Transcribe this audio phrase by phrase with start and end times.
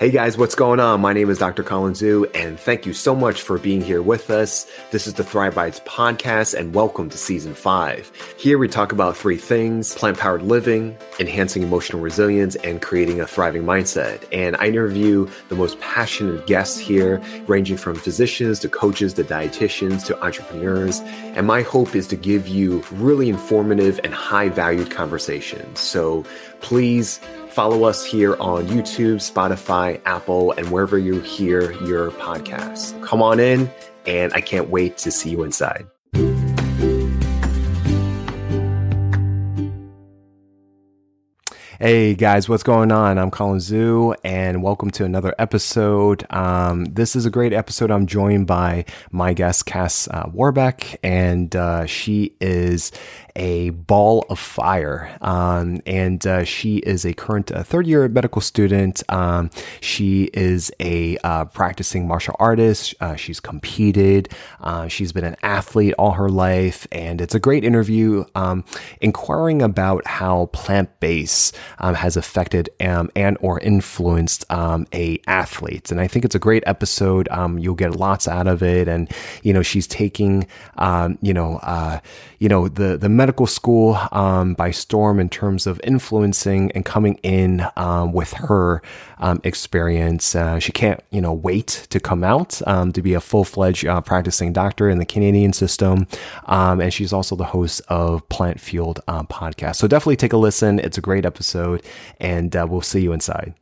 [0.00, 1.02] Hey guys, what's going on?
[1.02, 1.62] My name is Dr.
[1.62, 4.66] Colin Zhu, and thank you so much for being here with us.
[4.92, 8.10] This is the Thrive Bites podcast, and welcome to season five.
[8.38, 13.26] Here we talk about three things plant powered living, enhancing emotional resilience, and creating a
[13.26, 14.24] thriving mindset.
[14.32, 20.06] And I interview the most passionate guests here, ranging from physicians to coaches to dietitians
[20.06, 21.00] to entrepreneurs.
[21.34, 25.78] And my hope is to give you really informative and high valued conversations.
[25.78, 26.24] So
[26.62, 27.20] please
[27.50, 33.00] Follow us here on YouTube, Spotify, Apple, and wherever you hear your podcasts.
[33.04, 33.68] Come on in,
[34.06, 35.86] and I can't wait to see you inside.
[41.80, 43.18] Hey guys, what's going on?
[43.18, 46.26] I'm Colin Zhu, and welcome to another episode.
[46.28, 47.90] Um, this is a great episode.
[47.90, 52.92] I'm joined by my guest, Cass uh, Warbeck, and uh, she is
[53.36, 55.16] a ball of fire.
[55.20, 59.02] Um, and uh, she is a current uh, third year medical student.
[59.08, 62.94] Um, she is a uh, practicing martial artist.
[63.00, 64.28] Uh, she's competed.
[64.60, 66.86] Uh, she's been an athlete all her life.
[66.92, 68.64] And it's a great interview um,
[69.00, 75.90] inquiring about how plant based um, has affected um, and or influenced um, a athlete.
[75.90, 77.28] And I think it's a great episode.
[77.58, 78.88] you'll get lots out of it.
[78.88, 79.10] And,
[79.42, 80.46] you know, she's taking,
[81.20, 82.00] you know, uh,
[82.38, 87.16] you know, the, the medical school um, by storm in terms of influencing and coming
[87.22, 88.80] in um, with her
[89.18, 90.34] um, experience.
[90.34, 93.84] Uh, she can't, you know, wait to come out um, to be a full fledged
[93.84, 96.06] uh, practicing doctor in the Canadian system,
[96.46, 99.76] um, and she's also the host of Plant Fueled um, podcast.
[99.76, 100.78] So definitely take a listen.
[100.78, 101.82] It's a great episode,
[102.20, 103.52] and uh, we'll see you inside.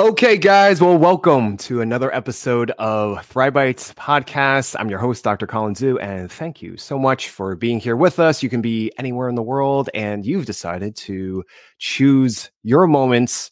[0.00, 0.80] Okay, guys.
[0.80, 4.74] Well, welcome to another episode of Thrive Bites podcast.
[4.78, 5.46] I'm your host, Dr.
[5.46, 8.42] Colin Zhu, and thank you so much for being here with us.
[8.42, 11.44] You can be anywhere in the world, and you've decided to
[11.76, 13.50] choose your moments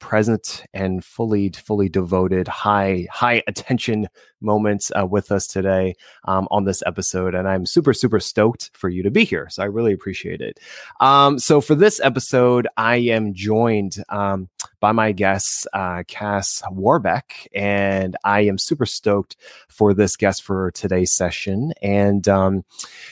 [0.00, 4.08] present and fully fully devoted high high attention
[4.44, 8.88] moments uh, with us today um, on this episode and i'm super super stoked for
[8.88, 10.60] you to be here so i really appreciate it.
[11.00, 14.48] Um, so for this episode i am joined um,
[14.80, 19.36] by my guest uh, cass warbeck and i am super stoked
[19.68, 22.64] for this guest for today's session and um,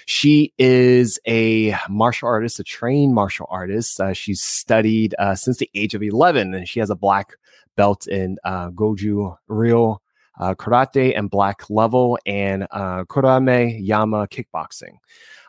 [0.06, 4.00] she is a martial artist a trained martial artist.
[4.00, 7.34] Uh, she's studied uh, since the age of 11 and she has a black
[7.76, 9.96] belt in uh, Goju Ryu
[10.38, 14.98] uh, Karate and Black Level and uh, Kurame Yama Kickboxing.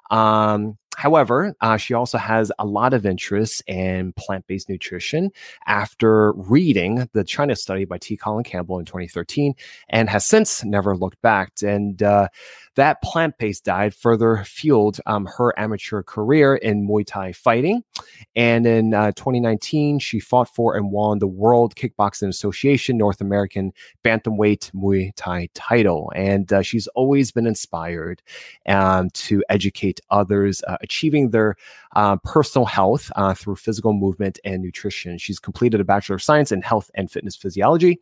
[0.09, 5.31] Um, However, uh, she also has a lot of interest in plant based nutrition
[5.65, 8.15] after reading the China study by T.
[8.15, 9.55] Colin Campbell in 2013
[9.89, 11.53] and has since never looked back.
[11.63, 12.27] And uh,
[12.75, 17.83] that plant based diet further fueled um, her amateur career in Muay Thai fighting.
[18.35, 23.73] And in uh, 2019, she fought for and won the World Kickboxing Association North American
[24.03, 26.11] Bantamweight Muay Thai title.
[26.15, 28.21] And uh, she's always been inspired
[28.67, 31.55] um, to educate others, uh, achieving their
[31.95, 35.17] uh, personal health uh, through physical movement and nutrition.
[35.17, 37.99] She's completed a Bachelor of Science in Health and Fitness Physiology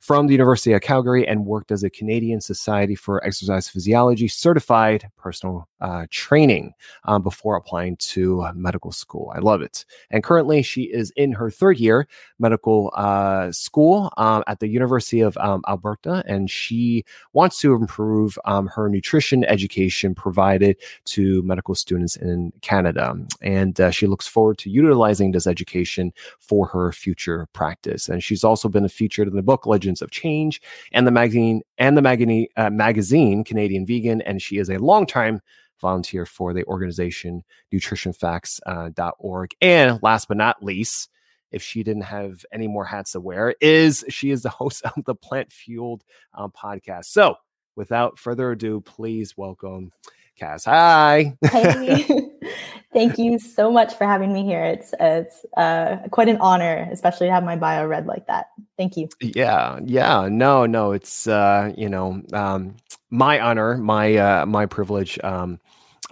[0.00, 5.10] from the University of Calgary and worked as a Canadian Society for Exercise Physiology certified
[5.16, 6.72] personal uh, training
[7.04, 9.32] um, before applying to medical school.
[9.34, 9.84] I love it.
[10.10, 12.08] And currently, she is in her third year
[12.38, 18.38] medical uh, school um, at the University of um, Alberta, and she wants to improve
[18.44, 23.14] um, her nutrition education provided to medical students in Canada.
[23.42, 28.08] And uh, she looks forward to utilizing this education for her future practice.
[28.08, 30.62] And she's also been featured in the book Legends of Change
[30.92, 34.22] and the magazine and the magazine, uh, magazine Canadian Vegan.
[34.22, 35.40] And she is a longtime
[35.80, 37.42] volunteer for the organization
[37.72, 39.50] nutritionfacts.org.
[39.52, 41.08] Uh, and last but not least,
[41.50, 45.04] if she didn't have any more hats to wear, is she is the host of
[45.04, 47.06] the Plant Fueled um, podcast.
[47.06, 47.34] So,
[47.74, 49.90] without further ado, please welcome
[50.36, 50.64] Cass.
[50.64, 51.36] Hi.
[51.42, 52.28] Hey.
[52.92, 54.64] Thank you so much for having me here.
[54.64, 58.46] It's it's uh, quite an honor, especially to have my bio read like that.
[58.76, 59.08] Thank you.
[59.20, 60.28] Yeah, yeah.
[60.30, 60.92] No, no.
[60.92, 62.76] It's uh, you know um,
[63.10, 65.18] my honor, my uh, my privilege.
[65.22, 65.60] Um,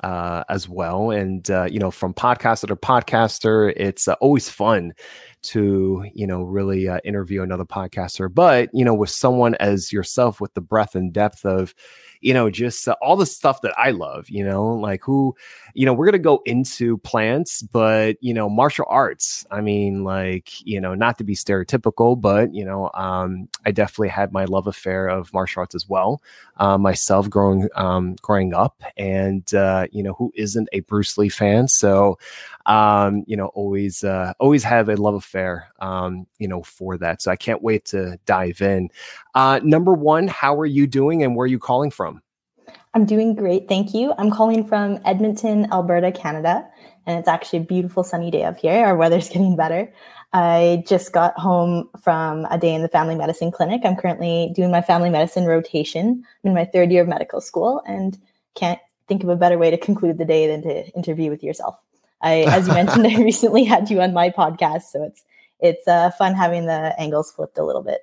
[0.05, 1.11] uh, as well.
[1.11, 4.93] And, uh, you know, from podcaster to podcaster, it's uh, always fun
[5.41, 10.41] to you know really uh, interview another podcaster but you know with someone as yourself
[10.41, 11.75] with the breadth and depth of
[12.21, 15.35] you know just uh, all the stuff that i love you know like who
[15.75, 20.65] you know we're gonna go into plants but you know martial arts i mean like
[20.67, 24.67] you know not to be stereotypical but you know um, i definitely had my love
[24.67, 26.23] affair of martial arts as well
[26.59, 31.29] uh, myself growing um, growing up and uh, you know who isn't a bruce lee
[31.29, 32.19] fan so
[32.69, 37.23] um, you know always uh, always have a love affair, um, you know, for that.
[37.23, 38.91] So I can't wait to dive in.
[39.35, 42.23] Uh, number one, how are you doing and where are you calling from?
[42.95, 43.69] I'm doing great.
[43.69, 44.13] Thank you.
[44.19, 46.67] I'm calling from Edmonton, Alberta, Canada.
[47.07, 48.85] And it's actually a beautiful sunny day up here.
[48.85, 49.93] Our weather's getting better.
[50.35, 53.81] I just got home from a day in the family medicine clinic.
[53.85, 56.23] I'm currently doing my family medicine rotation.
[56.45, 58.19] I'm in my third year of medical school and
[58.55, 61.79] can't think of a better way to conclude the day than to interview with yourself.
[62.21, 65.25] I, as you mentioned, I recently had you on my podcast, so it's
[65.61, 68.01] it's uh, fun having the angles flipped a little bit.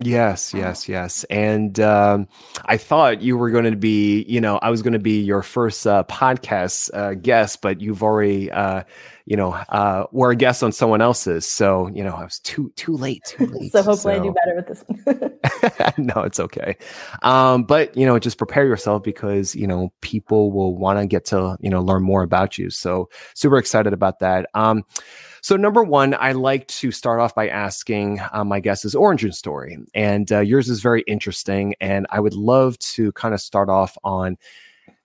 [0.00, 1.24] Yes, yes, yes.
[1.24, 2.28] And um,
[2.66, 5.42] I thought you were going to be, you know, I was going to be your
[5.42, 8.84] first uh, podcast uh, guest, but you've already, uh,
[9.28, 11.44] you know, uh, were a guest on someone else's.
[11.44, 13.24] So, you know, I was too too late.
[13.26, 13.72] Too late.
[13.72, 14.20] so hopefully so.
[14.20, 15.96] I do better with this one.
[16.06, 16.76] no, it's okay.
[17.22, 21.26] Um, but you know, just prepare yourself because you know people will want to get
[21.26, 22.70] to you know learn more about you.
[22.70, 24.48] So super excited about that.
[24.54, 24.84] Um,
[25.42, 29.78] so, number one, I like to start off by asking uh, my guest's origin story.
[29.94, 31.74] And uh, yours is very interesting.
[31.80, 34.36] And I would love to kind of start off on,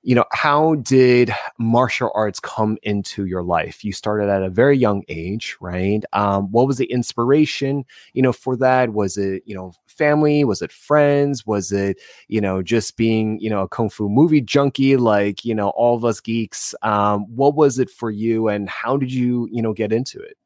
[0.03, 3.83] you know, how did martial arts come into your life?
[3.83, 6.03] You started at a very young age, right?
[6.11, 8.91] Um, what was the inspiration, you know, for that?
[8.91, 10.43] Was it, you know, family?
[10.43, 11.45] Was it friends?
[11.47, 15.55] Was it, you know, just being, you know, a kung fu movie junkie like, you
[15.55, 16.75] know, all of us geeks?
[16.81, 20.37] Um, what was it for you and how did you, you know, get into it?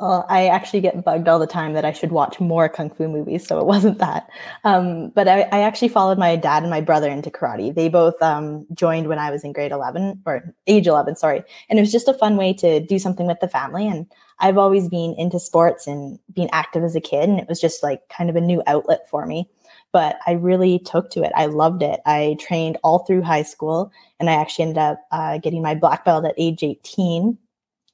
[0.00, 3.08] Well, I actually get bugged all the time that I should watch more kung fu
[3.08, 4.30] movies, so it wasn't that.
[4.62, 7.74] Um, but I, I, actually followed my dad and my brother into karate.
[7.74, 11.42] They both um, joined when I was in grade 11 or age 11, sorry.
[11.68, 13.88] And it was just a fun way to do something with the family.
[13.88, 14.06] And
[14.38, 17.82] I've always been into sports and being active as a kid, and it was just
[17.82, 19.48] like kind of a new outlet for me.
[19.90, 21.32] But I really took to it.
[21.34, 21.98] I loved it.
[22.06, 23.90] I trained all through high school,
[24.20, 27.36] and I actually ended up uh, getting my black belt at age 18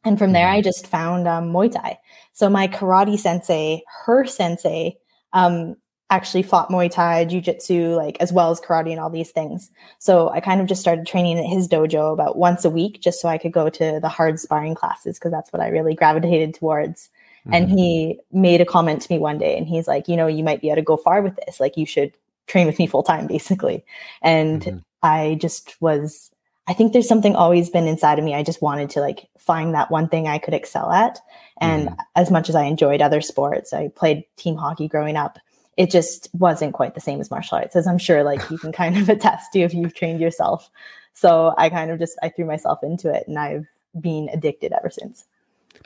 [0.04, 0.64] and from there, I mm-hmm.
[0.64, 1.98] just found um, Muay Thai.
[2.32, 4.96] So my karate sensei, her sensei,
[5.32, 5.76] um,
[6.10, 9.70] actually fought Muay Thai, Jiu Jitsu, like as well as karate and all these things.
[9.98, 13.20] So I kind of just started training at his dojo about once a week, just
[13.20, 16.54] so I could go to the hard sparring classes because that's what I really gravitated
[16.54, 17.08] towards.
[17.46, 17.54] Mm-hmm.
[17.54, 20.44] And he made a comment to me one day, and he's like, you know, you
[20.44, 21.60] might be able to go far with this.
[21.60, 22.12] Like you should
[22.46, 23.84] train with me full time, basically.
[24.22, 24.78] And mm-hmm.
[25.02, 26.30] I just was
[26.66, 28.34] I think there's something always been inside of me.
[28.34, 31.20] I just wanted to like find that one thing I could excel at.
[31.60, 31.96] And mm.
[32.16, 35.38] as much as I enjoyed other sports, I played team hockey growing up.
[35.76, 38.72] It just wasn't quite the same as martial arts, as I'm sure like you can
[38.72, 40.70] kind of attest to if you've trained yourself.
[41.12, 43.66] So I kind of just I threw myself into it and I've
[44.00, 45.24] been addicted ever since.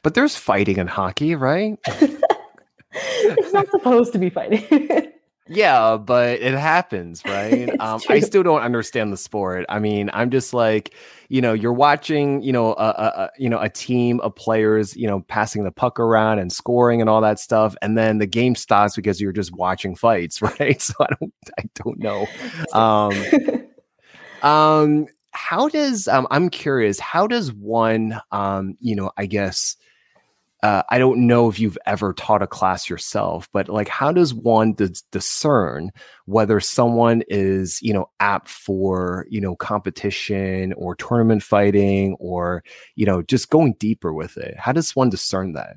[0.03, 1.79] But there's fighting in hockey, right?
[2.93, 5.13] it's not supposed to be fighting.
[5.49, 7.69] Yeah, but it happens, right?
[7.81, 9.65] um, I still don't understand the sport.
[9.69, 10.95] I mean, I'm just like,
[11.29, 15.07] you know, you're watching, you know, a, a, you know a team of players, you
[15.07, 18.55] know, passing the puck around and scoring and all that stuff, and then the game
[18.55, 20.81] stops because you're just watching fights, right?
[20.81, 22.27] So I don't, I don't know.
[22.73, 23.63] Um,
[24.43, 29.77] um, how does um, I'm curious, how does one, um, you know, I guess
[30.63, 34.35] uh, I don't know if you've ever taught a class yourself, but like, how does
[34.35, 34.75] one
[35.13, 35.91] discern
[36.27, 42.65] whether someone is, you know, apt for, you know, competition or tournament fighting or,
[42.97, 44.59] you know, just going deeper with it?
[44.59, 45.77] How does one discern that?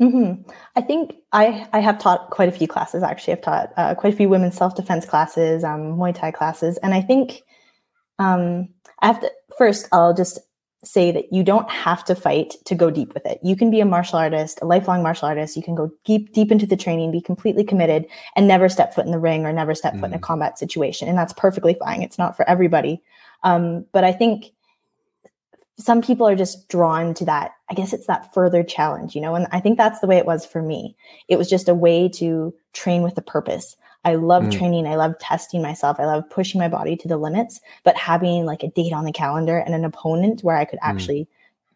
[0.00, 0.48] Mm-hmm.
[0.76, 3.02] I think I, I have taught quite a few classes.
[3.02, 6.76] Actually, I've taught uh, quite a few women's self defense classes, um, Muay Thai classes,
[6.78, 7.42] and I think
[8.18, 8.68] um,
[9.00, 9.88] I have to first.
[9.92, 10.40] I'll just
[10.84, 13.38] say that you don't have to fight to go deep with it.
[13.42, 15.56] You can be a martial artist, a lifelong martial artist.
[15.56, 19.06] You can go deep, deep into the training, be completely committed, and never step foot
[19.06, 20.00] in the ring or never step mm.
[20.00, 20.22] foot in a mm.
[20.22, 21.08] combat situation.
[21.08, 22.02] And that's perfectly fine.
[22.02, 23.00] It's not for everybody.
[23.44, 24.52] Um, but I think
[25.78, 27.52] some people are just drawn to that.
[27.70, 30.26] I guess it's that further challenge, you know, and I think that's the way it
[30.26, 30.96] was for me.
[31.28, 33.76] It was just a way to train with a purpose.
[34.04, 34.52] I love mm.
[34.52, 34.86] training.
[34.86, 36.00] I love testing myself.
[36.00, 39.12] I love pushing my body to the limits, but having like a date on the
[39.12, 40.88] calendar and an opponent where I could mm.
[40.88, 41.28] actually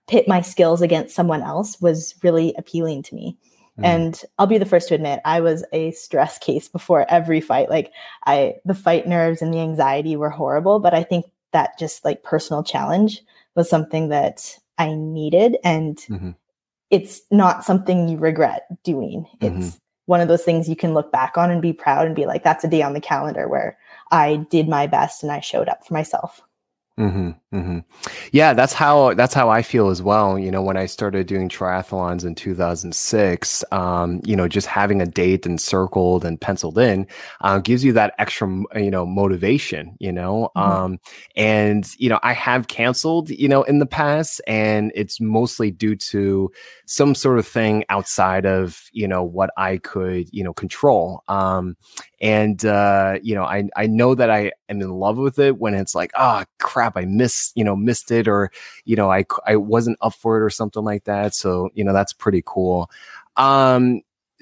[0.08, 3.36] pit my skills against someone else was really appealing to me.
[3.78, 3.84] Mm.
[3.84, 7.70] And I'll be the first to admit I was a stress case before every fight.
[7.70, 7.92] Like
[8.24, 12.22] I the fight nerves and the anxiety were horrible, but I think that just like
[12.22, 13.22] personal challenge
[13.54, 16.30] was something that I needed and mm-hmm.
[16.90, 19.26] it's not something you regret doing.
[19.40, 19.68] Mm-hmm.
[20.06, 22.42] One of those things you can look back on and be proud and be like,
[22.42, 23.76] that's a day on the calendar where
[24.10, 26.40] I did my best and I showed up for myself.
[26.98, 27.78] Mm-hmm, Mm-hmm.
[28.32, 30.38] Yeah, that's how that's how I feel as well.
[30.38, 35.06] You know, when I started doing triathlons in 2006, um, you know, just having a
[35.06, 37.06] date and circled and penciled in
[37.40, 39.96] uh, gives you that extra, you know, motivation.
[40.00, 40.70] You know, mm-hmm.
[40.70, 41.00] um,
[41.34, 45.96] and you know, I have canceled, you know, in the past, and it's mostly due
[45.96, 46.50] to
[46.84, 51.22] some sort of thing outside of you know what I could you know control.
[51.26, 51.76] Um,
[52.20, 55.74] and uh, you know, I I know that I am in love with it when
[55.74, 58.50] it's like, ah, oh, crap, I missed you know missed it, or
[58.84, 61.34] you know, I I wasn't up for it or something like that.
[61.34, 62.90] So you know, that's pretty cool.
[63.36, 64.00] Um,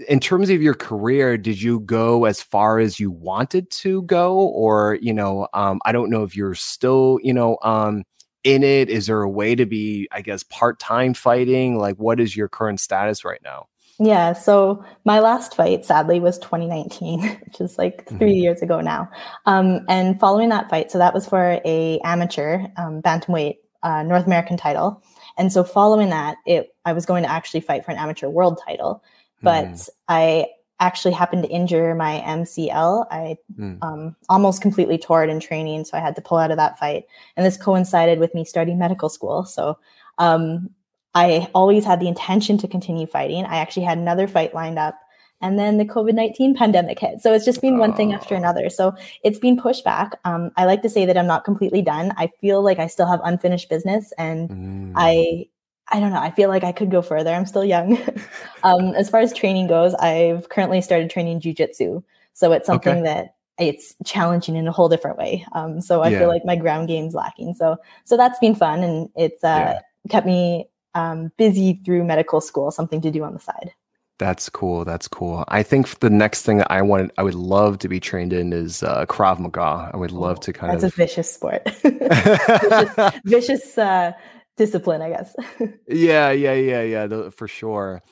[0.09, 4.37] in terms of your career, did you go as far as you wanted to go,
[4.37, 8.05] or you know, um, I don't know if you're still you know um
[8.45, 8.91] in it.
[8.91, 11.79] Is there a way to be, I guess, part time fighting?
[11.79, 13.67] Like, what is your current status right now?
[14.01, 18.29] Yeah, so my last fight, sadly, was 2019, which is like 3 mm-hmm.
[18.29, 19.09] years ago now.
[19.47, 24.27] Um, and following that fight, so that was for a amateur um, bantamweight uh, North
[24.27, 25.03] American title.
[25.37, 28.61] And so following that, it I was going to actually fight for an amateur world
[28.67, 29.03] title,
[29.43, 29.89] but mm.
[30.09, 30.47] I
[30.81, 33.07] actually happened to injure my MCL.
[33.11, 33.79] I mm.
[33.83, 36.79] um, almost completely tore it in training, so I had to pull out of that
[36.79, 37.05] fight.
[37.37, 39.45] And this coincided with me starting medical school.
[39.45, 39.79] So
[40.19, 40.71] um,
[41.15, 43.45] I always had the intention to continue fighting.
[43.45, 44.99] I actually had another fight lined up.
[45.41, 47.21] And then the COVID 19 pandemic hit.
[47.21, 48.71] So it's just been one thing after another.
[48.71, 50.19] So it's been pushed back.
[50.25, 52.15] Um, I like to say that I'm not completely done.
[52.17, 54.93] I feel like I still have unfinished business and mm.
[54.97, 55.47] I
[55.89, 56.21] I don't know.
[56.21, 57.31] I feel like I could go further.
[57.31, 57.99] I'm still young.
[58.63, 62.03] um, as far as training goes, I've currently started training jujitsu.
[62.33, 63.03] So it's something okay.
[63.03, 65.47] that it's challenging in a whole different way.
[65.53, 66.21] Um, so I yeah.
[66.21, 67.55] feel like my ground game's lacking.
[67.55, 69.81] So so that's been fun and it's uh, yeah.
[70.09, 73.73] kept me um, busy through medical school, something to do on the side.
[74.19, 74.85] That's cool.
[74.85, 75.45] That's cool.
[75.49, 78.53] I think the next thing that I want, I would love to be trained in
[78.53, 79.91] is uh, Krav Maga.
[79.93, 80.95] I would love to kind that's of.
[80.95, 81.69] That's a vicious sport.
[81.83, 84.13] vicious, vicious uh,
[84.57, 85.35] discipline, I guess.
[85.89, 88.03] yeah, yeah, yeah, yeah, for sure.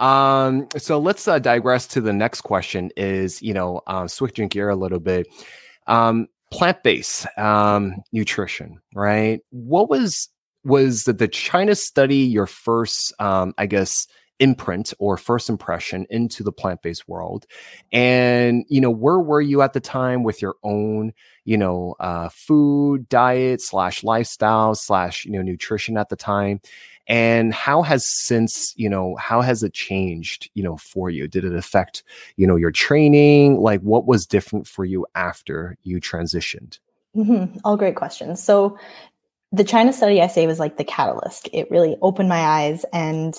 [0.00, 2.90] Um, so let's uh, digress to the next question.
[2.96, 5.28] Is you know, uh, switching gear a little bit.
[5.86, 9.40] Um, plant-based um, nutrition, right?
[9.50, 10.28] What was
[10.64, 14.06] was that the China study your first, um, I guess,
[14.40, 17.46] imprint or first impression into the plant-based world.
[17.92, 21.12] And you know where were you at the time with your own
[21.44, 26.60] you know uh, food diet slash lifestyle slash you know nutrition at the time?
[27.06, 31.28] And how has since you know how has it changed you know for you?
[31.28, 32.02] Did it affect
[32.36, 33.60] you know your training?
[33.60, 36.78] Like what was different for you after you transitioned?
[37.16, 37.58] Mm-hmm.
[37.64, 38.42] all great questions.
[38.42, 38.76] So
[39.52, 41.48] the China study I say was like the catalyst.
[41.52, 43.34] It really opened my eyes and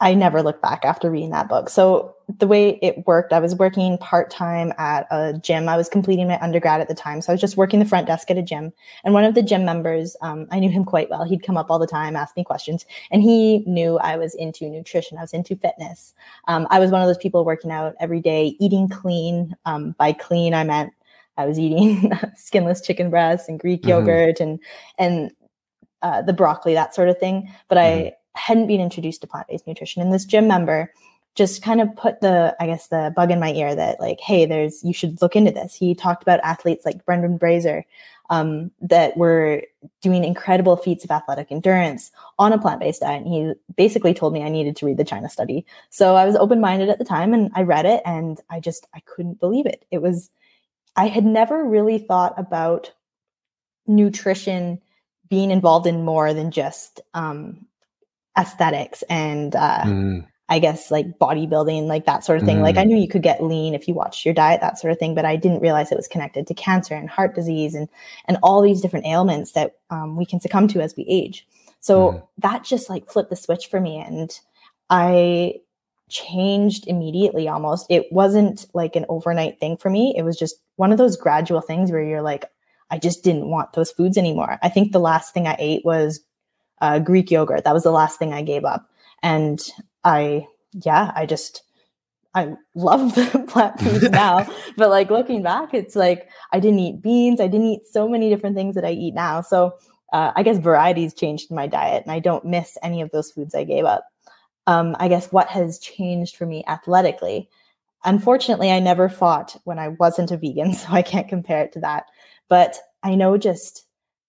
[0.00, 1.70] I never looked back after reading that book.
[1.70, 5.70] So the way it worked, I was working part-time at a gym.
[5.70, 7.22] I was completing my undergrad at the time.
[7.22, 8.74] So I was just working the front desk at a gym.
[9.04, 11.24] And one of the gym members, um, I knew him quite well.
[11.24, 12.84] He'd come up all the time, ask me questions.
[13.10, 15.16] And he knew I was into nutrition.
[15.16, 16.12] I was into fitness.
[16.46, 19.56] Um, I was one of those people working out every day, eating clean.
[19.64, 20.92] Um, by clean, I meant
[21.36, 23.90] I was eating skinless chicken breasts and Greek mm-hmm.
[23.90, 24.58] yogurt and
[24.98, 25.30] and
[26.02, 27.52] uh, the broccoli, that sort of thing.
[27.68, 28.08] But mm-hmm.
[28.08, 30.02] I hadn't been introduced to plant based nutrition.
[30.02, 30.92] And this gym member
[31.34, 34.46] just kind of put the, I guess, the bug in my ear that like, hey,
[34.46, 35.74] there's you should look into this.
[35.74, 37.84] He talked about athletes like Brendan Brazier
[38.30, 39.62] um, that were
[40.00, 43.24] doing incredible feats of athletic endurance on a plant based diet.
[43.24, 45.66] And he basically told me I needed to read the China study.
[45.90, 48.86] So I was open minded at the time and I read it and I just
[48.94, 49.84] I couldn't believe it.
[49.90, 50.30] It was
[50.96, 52.92] I had never really thought about
[53.86, 54.80] nutrition
[55.28, 57.66] being involved in more than just um,
[58.38, 60.26] aesthetics and uh, mm.
[60.48, 62.58] I guess like bodybuilding, like that sort of thing.
[62.58, 62.62] Mm.
[62.62, 62.88] Like I mm.
[62.88, 65.24] knew you could get lean if you watched your diet, that sort of thing, but
[65.24, 67.88] I didn't realize it was connected to cancer and heart disease and
[68.26, 71.46] and all these different ailments that um, we can succumb to as we age.
[71.80, 72.26] So mm.
[72.38, 74.30] that just like flipped the switch for me, and
[74.88, 75.54] I
[76.08, 77.86] changed immediately almost.
[77.90, 80.14] It wasn't like an overnight thing for me.
[80.16, 82.44] It was just one of those gradual things where you're like,
[82.90, 84.58] I just didn't want those foods anymore.
[84.62, 86.20] I think the last thing I ate was
[86.80, 87.64] uh, Greek yogurt.
[87.64, 88.88] That was the last thing I gave up.
[89.22, 89.60] And
[90.04, 91.62] I, yeah, I just,
[92.34, 94.46] I love the plant food now.
[94.76, 97.40] but like looking back, it's like I didn't eat beans.
[97.40, 99.40] I didn't eat so many different things that I eat now.
[99.40, 99.74] So
[100.12, 103.54] uh, I guess varieties changed my diet and I don't miss any of those foods
[103.54, 104.06] I gave up.
[104.66, 107.48] Um, I guess what has changed for me athletically
[108.06, 111.80] Unfortunately, I never fought when I wasn't a vegan, so I can't compare it to
[111.80, 112.06] that.
[112.48, 113.82] But I know just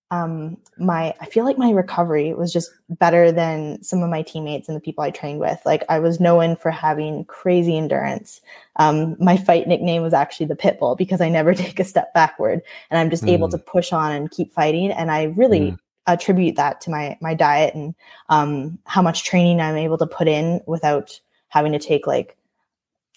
[0.09, 4.67] um, my I feel like my recovery was just better than some of my teammates
[4.67, 5.59] and the people I trained with.
[5.65, 8.41] Like I was known for having crazy endurance.
[8.77, 12.13] Um, my fight nickname was actually the pit bull because I never take a step
[12.13, 13.31] backward and I'm just mm.
[13.31, 14.91] able to push on and keep fighting.
[14.91, 15.79] And I really mm.
[16.07, 17.93] Attribute that to my my diet and
[18.29, 22.37] um, how much training I'm able to put in without having to take like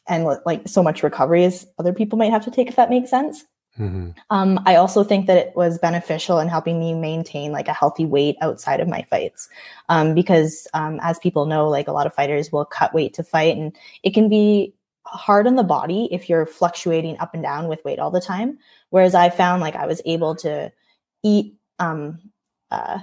[0.07, 3.11] and like so much recovery as other people might have to take if that makes
[3.11, 3.45] sense.
[3.79, 4.11] Mm-hmm.
[4.31, 8.05] Um, I also think that it was beneficial in helping me maintain like a healthy
[8.05, 9.49] weight outside of my fights,
[9.89, 13.23] um, because um, as people know, like a lot of fighters will cut weight to
[13.23, 14.75] fight, and it can be
[15.07, 18.59] hard on the body if you're fluctuating up and down with weight all the time.
[18.91, 20.73] Whereas I found like I was able to
[21.23, 22.19] eat um,
[22.71, 22.99] uh,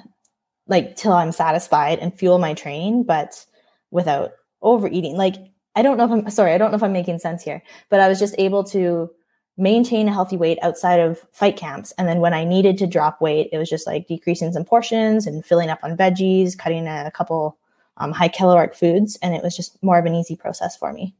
[0.68, 3.46] like till I'm satisfied and fuel my training, but
[3.92, 4.32] without
[4.62, 5.18] overeating.
[5.18, 5.36] Like
[5.76, 8.00] I don't know if I'm sorry, I don't know if I'm making sense here, but
[8.00, 9.10] I was just able to
[9.58, 11.92] maintain a healthy weight outside of fight camps.
[11.98, 15.26] And then when I needed to drop weight, it was just like decreasing some portions
[15.26, 17.58] and filling up on veggies, cutting a couple
[17.98, 19.18] um, high caloric foods.
[19.22, 21.16] And it was just more of an easy process for me.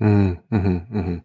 [0.00, 1.18] Mm-hmm, mm-hmm.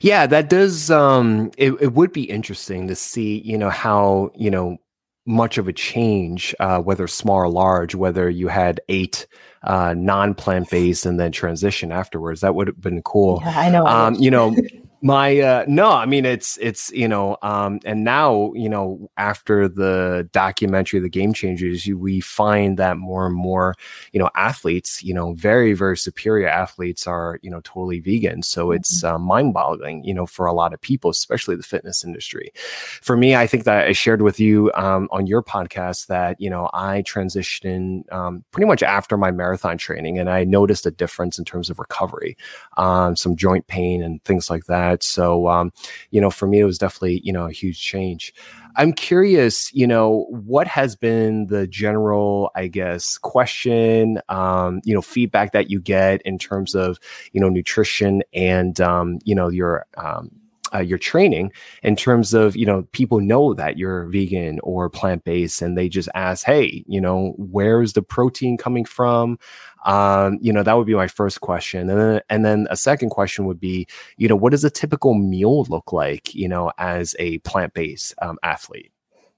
[0.00, 0.90] Yeah, that does.
[0.90, 4.78] Um, it, it would be interesting to see, you know, how, you know,
[5.26, 9.26] much of a change, uh, whether small or large, whether you had eight
[9.64, 12.40] uh, non plant based and then transition afterwards.
[12.40, 13.40] That would have been cool.
[13.44, 13.86] Yeah, I know.
[13.86, 14.54] Um, you know,
[15.02, 19.66] my uh no i mean it's it's you know um and now you know after
[19.68, 23.74] the documentary the game changers you, we find that more and more
[24.12, 28.42] you know athletes you know very very superior athletes are you know totally vegan.
[28.42, 28.76] So mm-hmm.
[28.76, 32.52] it's uh, mind-boggling you know for a lot of people especially the fitness industry.
[32.54, 36.48] For me i think that i shared with you um, on your podcast that you
[36.48, 41.38] know i transitioned um, pretty much after my marathon training and i noticed a difference
[41.38, 42.36] in terms of recovery
[42.76, 45.02] um, some joint pain and things like that that.
[45.02, 45.72] So, um,
[46.10, 48.32] you know, for me, it was definitely, you know, a huge change.
[48.76, 55.02] I'm curious, you know, what has been the general, I guess, question, um, you know,
[55.02, 56.98] feedback that you get in terms of,
[57.32, 60.30] you know, nutrition and, um, you know, your, um,
[60.74, 61.52] uh, your training
[61.82, 65.88] in terms of you know people know that you're vegan or plant based and they
[65.88, 69.38] just ask hey you know where's the protein coming from
[69.84, 71.90] um, you know, that would be my first question.
[71.90, 73.86] And then, and then a second question would be,
[74.16, 78.14] you know, what does a typical meal look like, you know, as a plant based
[78.22, 78.92] um, athlete?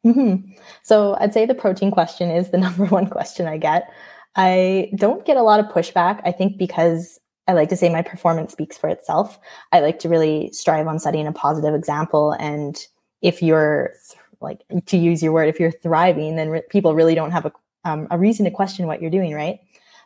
[0.04, 0.52] Mm-hmm.
[0.82, 3.90] So I'd say the protein question is the number one question I get.
[4.36, 8.02] I don't get a lot of pushback, I think, because I like to say my
[8.02, 9.38] performance speaks for itself.
[9.72, 12.32] I like to really strive on setting a positive example.
[12.32, 12.78] And
[13.20, 13.92] if you're
[14.40, 17.52] like, to use your word, if you're thriving, then re- people really don't have a,
[17.84, 19.60] um, a reason to question what you're doing, right?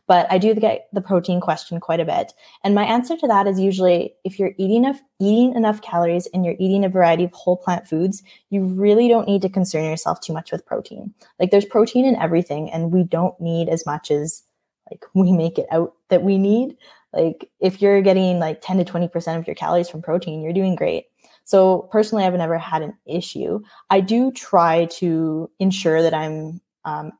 [0.09, 2.33] but I do get the protein question quite a bit.
[2.64, 6.44] And my answer to that is usually if you're eating enough, eating enough calories and
[6.44, 10.20] you're eating a variety of whole plant foods, you really don't need to concern yourself
[10.20, 11.12] too much with protein.
[11.38, 14.42] Like there's protein in everything and we don't need as much as
[14.90, 16.79] like we make it out that we need.
[17.12, 20.75] Like if you're getting like 10 to 20% of your calories from protein, you're doing
[20.75, 21.07] great.
[21.44, 23.61] So personally, I've never had an issue.
[23.88, 27.12] I do try to ensure that I'm um,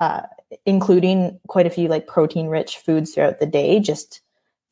[0.00, 0.22] uh,
[0.66, 4.20] including quite a few like protein rich foods throughout the day just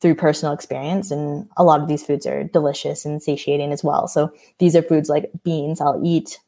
[0.01, 4.07] through personal experience and a lot of these foods are delicious and satiating as well
[4.07, 6.39] so these are foods like beans i'll eat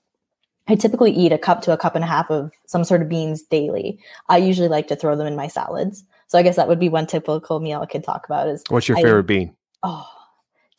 [0.67, 3.09] i typically eat a cup to a cup and a half of some sort of
[3.09, 6.67] beans daily i usually like to throw them in my salads so i guess that
[6.67, 10.07] would be one typical meal i could talk about is what's your favorite bean oh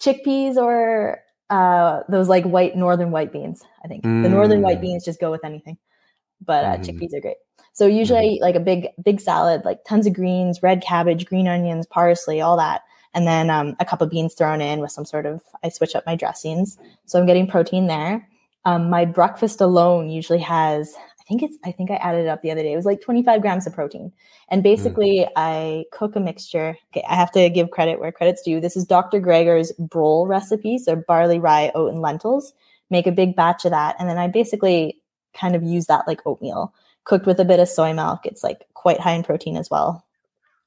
[0.00, 4.22] chickpeas or uh, those like white northern white beans i think mm.
[4.22, 4.82] the northern white mm.
[4.82, 5.78] beans just go with anything
[6.44, 6.84] but uh, mm.
[6.84, 7.36] chickpeas are great
[7.76, 8.26] so usually mm-hmm.
[8.26, 11.86] I eat like a big big salad, like tons of greens, red cabbage, green onions,
[11.86, 12.80] parsley, all that,
[13.12, 15.42] and then um, a cup of beans thrown in with some sort of.
[15.62, 18.26] I switch up my dressings, so I'm getting protein there.
[18.64, 20.94] Um, my breakfast alone usually has.
[21.26, 21.58] I think it's.
[21.64, 22.72] I think I added it up the other day.
[22.72, 24.12] It was like 25 grams of protein,
[24.48, 25.28] and basically mm.
[25.34, 26.76] I cook a mixture.
[26.92, 28.60] Okay, I have to give credit where credit's due.
[28.60, 29.20] This is Dr.
[29.20, 32.52] Greger's Brol recipe, so barley, rye, oat, and lentils.
[32.90, 35.00] Make a big batch of that, and then I basically
[35.34, 36.72] kind of use that like oatmeal
[37.06, 38.26] cooked with a bit of soy milk.
[38.26, 40.04] It's like quite high in protein as well.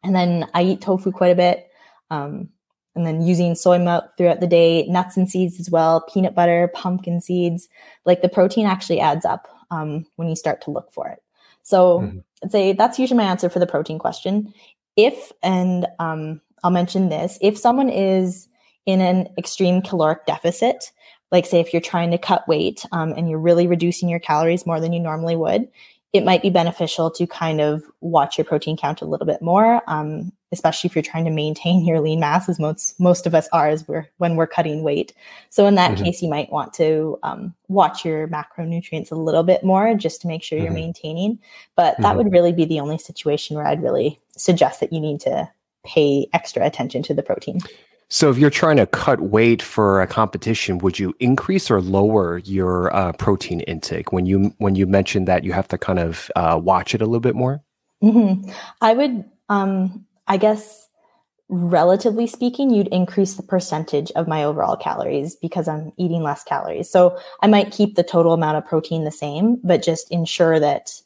[0.04, 1.69] And then I eat tofu quite a bit.
[2.10, 2.50] Um,
[2.95, 6.72] and then using soy milk throughout the day, nuts and seeds as well, peanut butter,
[6.74, 7.69] pumpkin seeds.
[8.06, 11.21] Like the protein actually adds up um, when you start to look for it.
[11.63, 12.19] So mm-hmm.
[12.43, 14.53] I'd say that's usually my answer for the protein question.
[14.95, 18.47] If, and um, I'll mention this, if someone is
[18.86, 20.91] in an extreme caloric deficit,
[21.32, 24.65] like say if you're trying to cut weight um, and you're really reducing your calories
[24.65, 25.67] more than you normally would,
[26.12, 29.82] it might be beneficial to kind of watch your protein count a little bit more,
[29.88, 33.48] um, especially if you're trying to maintain your lean mass, as most most of us
[33.54, 35.13] are as we're when we're cutting weight.
[35.50, 36.06] So in that mm-hmm.
[36.06, 40.28] case, you might want to um, watch your macronutrients a little bit more just to
[40.28, 40.76] make sure you're mm-hmm.
[40.76, 41.39] maintaining.
[41.76, 42.17] But that mm-hmm.
[42.17, 45.50] would really be the only situation where I'd really suggest that you need to
[45.86, 47.60] pay extra attention to the protein.
[48.12, 52.39] So, if you're trying to cut weight for a competition, would you increase or lower
[52.39, 56.32] your uh, protein intake when you when you mentioned that you have to kind of
[56.36, 57.62] uh, watch it a little bit more?
[58.04, 58.50] Mm-hmm.
[58.82, 60.88] I would, um, I guess,
[61.50, 66.89] relatively speaking, you'd increase the percentage of my overall calories because I'm eating less calories.
[66.89, 71.02] So I might keep the total amount of protein the same, but just ensure that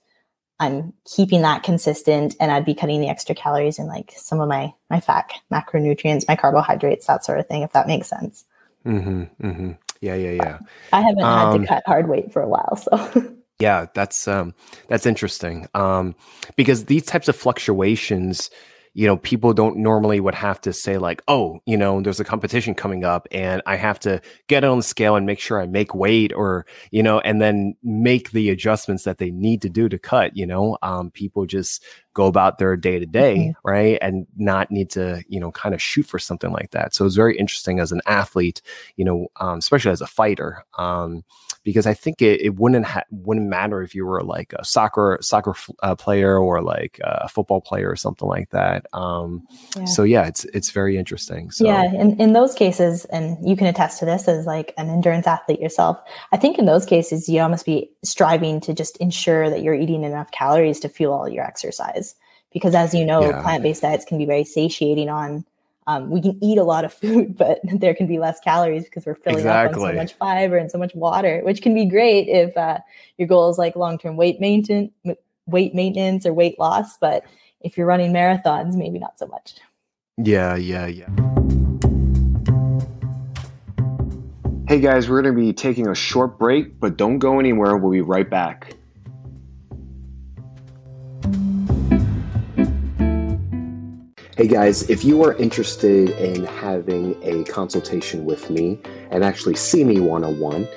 [0.64, 4.48] I'm keeping that consistent and I'd be cutting the extra calories in like some of
[4.48, 8.46] my my fat macronutrients, my carbohydrates, that sort of thing, if that makes sense.
[8.86, 9.72] Mm-hmm, mm-hmm.
[10.02, 10.60] Yeah, yeah, yeah.
[10.92, 14.28] I haven't um, had to um, cut hard weight for a while, so yeah, that's
[14.28, 14.54] um
[14.88, 15.68] that's interesting.
[15.74, 16.16] Um
[16.56, 18.50] because these types of fluctuations
[18.94, 22.26] you know, people don't normally would have to say like, oh, you know, there's a
[22.26, 25.66] competition coming up and I have to get on the scale and make sure I
[25.66, 29.90] make weight or, you know, and then make the adjustments that they need to do
[29.90, 33.98] to cut, you know, um, people just go about their day to day, right?
[34.02, 36.94] And not need to, you know, kind of shoot for something like that.
[36.94, 38.62] So it's very interesting as an athlete,
[38.96, 41.24] you know, um, especially as a fighter, um,
[41.64, 45.18] because I think it, it wouldn't ha- wouldn't matter if you were like a soccer
[45.22, 48.86] soccer uh, player or like a football player or something like that.
[48.94, 49.48] Um,
[49.78, 49.86] yeah.
[49.86, 51.52] So yeah, it's it's very interesting.
[51.52, 51.66] So.
[51.66, 55.26] Yeah, in in those cases, and you can attest to this as like an endurance
[55.26, 56.02] athlete yourself.
[56.34, 60.04] I think in those cases, you almost be striving to just ensure that you're eating
[60.04, 62.03] enough calories to fuel all your exercise.
[62.54, 63.42] Because as you know, yeah.
[63.42, 65.46] plant based diets can be very satiating on
[65.88, 69.06] um, we can eat a lot of food, but there can be less calories because
[69.06, 69.84] we're filling exactly.
[69.84, 72.80] up on so much fiber and so much water, which can be great if uh,
[73.18, 74.92] your goal is like long term weight maintenance,
[75.46, 76.98] weight maintenance or weight loss.
[76.98, 77.26] But
[77.62, 79.56] if you're running marathons, maybe not so much.
[80.18, 81.10] Yeah, yeah, yeah.
[84.68, 87.76] Hey guys, we're going to be taking a short break, but don't go anywhere.
[87.78, 88.76] We'll be right back.
[94.36, 98.80] Hey guys, if you are interested in having a consultation with me
[99.12, 100.68] and actually see me one on one,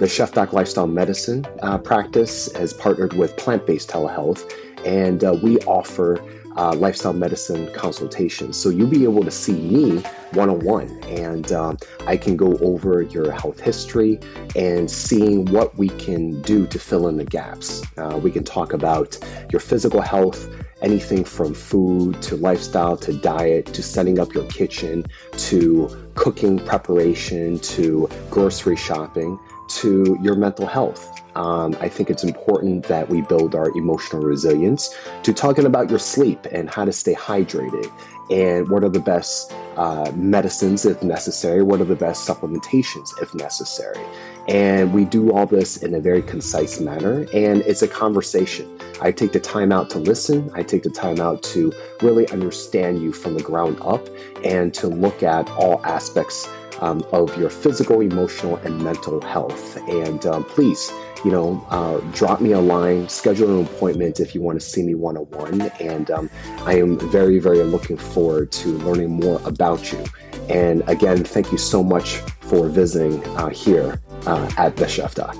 [0.00, 4.50] the Chef Doc Lifestyle Medicine uh, practice has partnered with Plant Based Telehealth,
[4.86, 6.24] and uh, we offer
[6.56, 8.56] uh, lifestyle medicine consultations.
[8.56, 9.98] So you'll be able to see me
[10.32, 14.20] one on one, and um, I can go over your health history
[14.56, 17.82] and seeing what we can do to fill in the gaps.
[17.98, 19.18] Uh, we can talk about
[19.52, 20.48] your physical health
[20.82, 27.58] anything from food to lifestyle to diet to setting up your kitchen to cooking preparation
[27.60, 29.38] to grocery shopping
[29.68, 31.20] to your mental health.
[31.36, 35.98] Um, I think it's important that we build our emotional resilience to talking about your
[35.98, 37.92] sleep and how to stay hydrated
[38.30, 43.34] and what are the best uh, medicines if necessary, what are the best supplementations if
[43.34, 44.04] necessary.
[44.48, 48.66] And we do all this in a very concise manner, and it's a conversation.
[49.02, 53.02] I take the time out to listen, I take the time out to really understand
[53.02, 54.08] you from the ground up
[54.44, 56.48] and to look at all aspects
[56.80, 59.76] um, of your physical, emotional, and mental health.
[59.88, 60.90] And um, please,
[61.24, 64.82] you know, uh, drop me a line, schedule an appointment if you want to see
[64.82, 65.60] me one on one.
[65.80, 66.30] And um,
[66.60, 70.02] I am very, very looking forward to learning more about you.
[70.48, 75.36] And again, thank you so much for visiting uh, here uh, at the Chef Doc.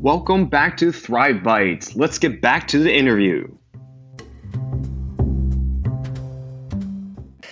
[0.00, 1.96] Welcome back to Thrive Bites.
[1.96, 3.48] Let's get back to the interview.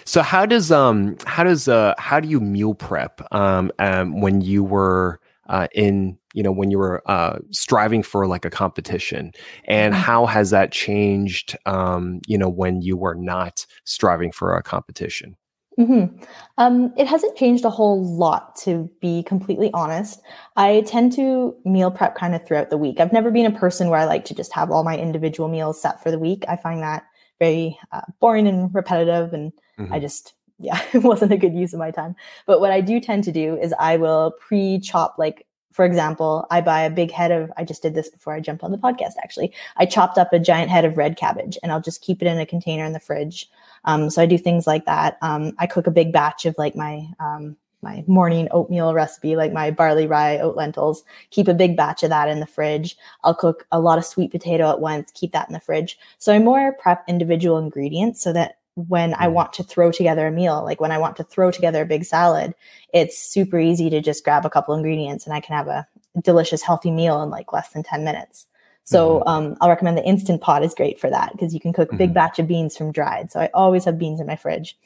[0.05, 4.41] So how does um how does uh how do you meal prep um, um when
[4.41, 9.33] you were uh, in you know when you were uh, striving for like a competition
[9.67, 10.03] and mm-hmm.
[10.03, 15.37] how has that changed um, you know when you were not striving for a competition
[15.79, 16.25] Mm-hmm.
[16.59, 20.21] Um, it hasn't changed a whole lot, to be completely honest.
[20.57, 22.99] I tend to meal prep kind of throughout the week.
[22.99, 25.81] I've never been a person where I like to just have all my individual meals
[25.81, 26.45] set for the week.
[26.49, 27.05] I find that
[27.39, 29.93] very uh, boring and repetitive, and mm-hmm.
[29.93, 32.17] I just yeah, it wasn't a good use of my time.
[32.47, 36.63] But what I do tend to do is I will pre-chop like for example, I
[36.63, 39.13] buy a big head of, I just did this before I jumped on the podcast
[39.23, 39.53] actually.
[39.77, 42.39] I chopped up a giant head of red cabbage and I'll just keep it in
[42.39, 43.51] a container in the fridge.
[43.87, 45.19] Um, so I do things like that.
[45.23, 49.53] Um, I cook a big batch of like my, um, my morning oatmeal recipe, like
[49.53, 52.97] my barley rye oat lentils, keep a big batch of that in the fridge.
[53.23, 55.99] I'll cook a lot of sweet potato at once, keep that in the fridge.
[56.19, 59.33] So I more prep individual ingredients so that when I mm.
[59.33, 62.05] want to throw together a meal, like when I want to throw together a big
[62.05, 62.55] salad,
[62.93, 65.87] it's super easy to just grab a couple ingredients and I can have a
[66.23, 68.47] delicious, healthy meal in like less than 10 minutes.
[68.87, 69.29] So mm-hmm.
[69.29, 71.99] um, I'll recommend the Instant Pot is great for that because you can cook mm-hmm.
[71.99, 73.33] big batch of beans from dried.
[73.33, 74.79] So I always have beans in my fridge.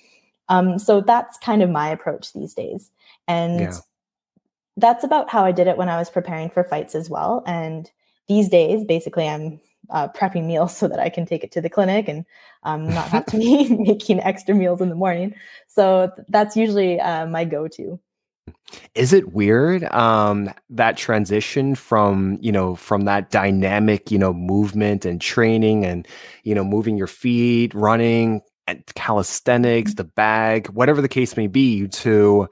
[0.49, 2.91] Um, so that's kind of my approach these days.
[3.29, 3.73] And yeah.
[4.79, 7.45] that's about how I did it when I was preparing for fights as well.
[7.47, 7.91] And
[8.27, 9.61] these days, basically, I'm
[9.91, 12.25] uh, prepping meals so that I can take it to the clinic and
[12.63, 15.35] um, not have to be making extra meals in the morning.
[15.69, 18.01] So that's usually uh, my go-to.
[18.95, 25.05] Is it weird um, that transition from you know from that dynamic you know movement
[25.05, 26.07] and training and
[26.45, 31.89] you know moving your feet, running, and calisthenics, the bag, whatever the case may be,
[31.89, 32.49] to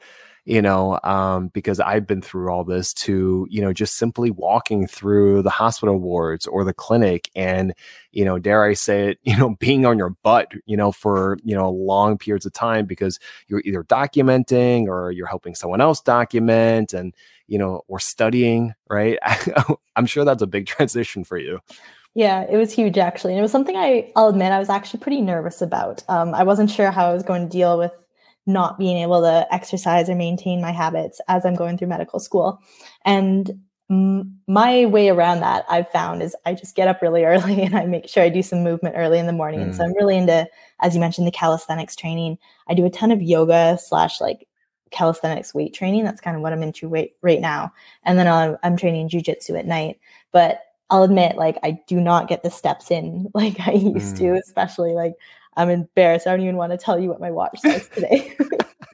[0.48, 4.86] you know, um, because I've been through all this to, you know, just simply walking
[4.86, 7.74] through the hospital wards or the clinic and,
[8.12, 11.36] you know, dare I say it, you know, being on your butt, you know, for,
[11.44, 16.00] you know, long periods of time because you're either documenting or you're helping someone else
[16.00, 17.14] document and,
[17.46, 19.18] you know, or studying, right?
[19.96, 21.60] I'm sure that's a big transition for you.
[22.14, 23.34] Yeah, it was huge actually.
[23.34, 26.02] And it was something I, I'll admit I was actually pretty nervous about.
[26.08, 27.92] Um, I wasn't sure how I was going to deal with
[28.48, 32.60] not being able to exercise or maintain my habits as I'm going through medical school.
[33.04, 37.76] And my way around that I've found is I just get up really early and
[37.76, 39.60] I make sure I do some movement early in the morning.
[39.60, 39.74] Mm.
[39.74, 40.48] So I'm really into,
[40.80, 42.38] as you mentioned, the calisthenics training.
[42.68, 44.48] I do a ton of yoga slash like
[44.90, 46.04] calisthenics weight training.
[46.04, 47.72] That's kind of what I'm into right, right now.
[48.04, 49.98] And then I'm, I'm training jujitsu at night.
[50.32, 54.18] But I'll admit, like, I do not get the steps in like I used mm.
[54.18, 55.14] to, especially like
[55.58, 56.26] I'm embarrassed.
[56.26, 58.36] I don't even want to tell you what my watch says today.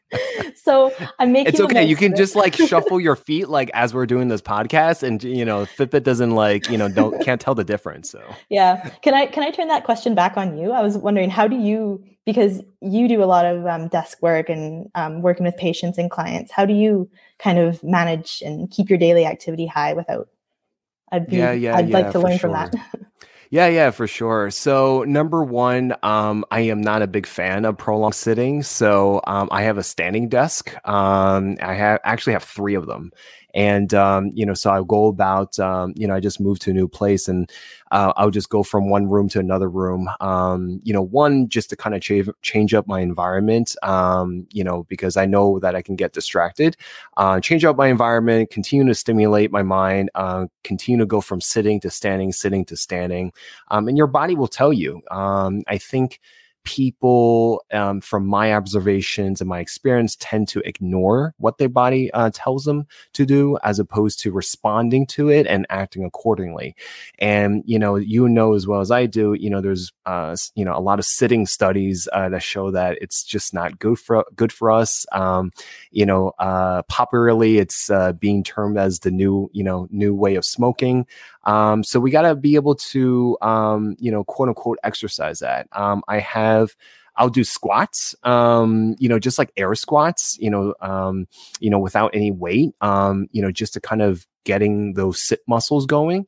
[0.57, 1.48] so I'm making.
[1.48, 1.85] It's okay.
[1.85, 5.44] You can just like shuffle your feet like as we're doing this podcast, and you
[5.44, 8.11] know, Fitbit doesn't like you know don't can't tell the difference.
[8.11, 10.72] So yeah, can I can I turn that question back on you?
[10.72, 14.48] I was wondering how do you because you do a lot of um, desk work
[14.48, 16.50] and um, working with patients and clients.
[16.50, 20.31] How do you kind of manage and keep your daily activity high without?
[21.12, 21.37] I'd be.
[21.37, 22.50] Yeah, yeah, I'd yeah, like to learn sure.
[22.50, 22.74] from that.
[23.50, 24.50] Yeah, yeah, for sure.
[24.50, 28.62] So number one, um, I am not a big fan of prolonged sitting.
[28.62, 30.74] So um, I have a standing desk.
[30.87, 33.12] Um, I have actually have three of them,
[33.55, 36.71] and um, you know, so I go about, um, you know, I just moved to
[36.71, 37.51] a new place, and
[37.93, 40.11] uh, I'll just go from one room to another room.
[40.21, 43.77] Um, you know, one just to kind of change change up my environment.
[43.83, 46.77] Um, you know, because I know that I can get distracted.
[47.17, 51.40] Uh, change up my environment, continue to stimulate my mind, uh, continue to go from
[51.40, 53.33] sitting to standing, sitting to standing,
[53.69, 55.01] um, and your body will tell you.
[55.12, 56.21] Um, I think
[56.64, 62.31] people, um, from my observations and my experience, tend to ignore what their body uh,
[62.33, 66.74] tells them to do as opposed to responding to it and acting accordingly.
[67.18, 70.64] And, you know, you know as well as I do, you know, there's, uh, you
[70.64, 74.24] know, a lot of sitting studies uh, that show that it's just not good for,
[74.35, 75.07] good for us.
[75.12, 75.53] Um,
[75.90, 80.35] you know, uh, popularly, it's uh, being termed as the new, you know, new way
[80.35, 81.07] of smoking.
[81.44, 85.68] Um, so we got to be able to, um, you know, quote unquote, exercise that.
[85.72, 86.74] Um, I have.
[87.16, 91.28] I'll do squats, um, you know, just like air squats, you know, um,
[91.61, 95.40] you know, without any weight, um, you know, just to kind of getting those sit
[95.46, 96.26] muscles going.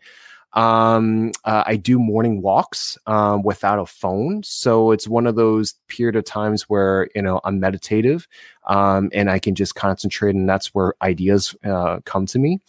[0.53, 5.75] Um, uh, I do morning walks um, without a phone, so it's one of those
[5.87, 8.27] period of times where you know I'm meditative,
[8.67, 12.61] um, and I can just concentrate, and that's where ideas uh, come to me.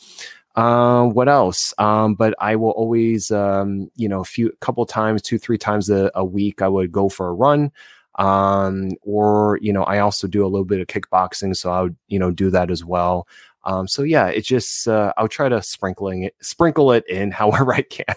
[0.57, 1.71] Uh, what else?
[1.77, 5.87] Um, but I will always, um, you know, a few, couple times, two, three times
[5.87, 7.71] a, a week, I would go for a run.
[8.15, 11.55] Um, or, you know, I also do a little bit of kickboxing.
[11.55, 13.27] So I would, you know, do that as well.
[13.65, 17.75] Um, so yeah, it just, uh, I'll try to sprinkling it, sprinkle it in however
[17.75, 18.15] I can.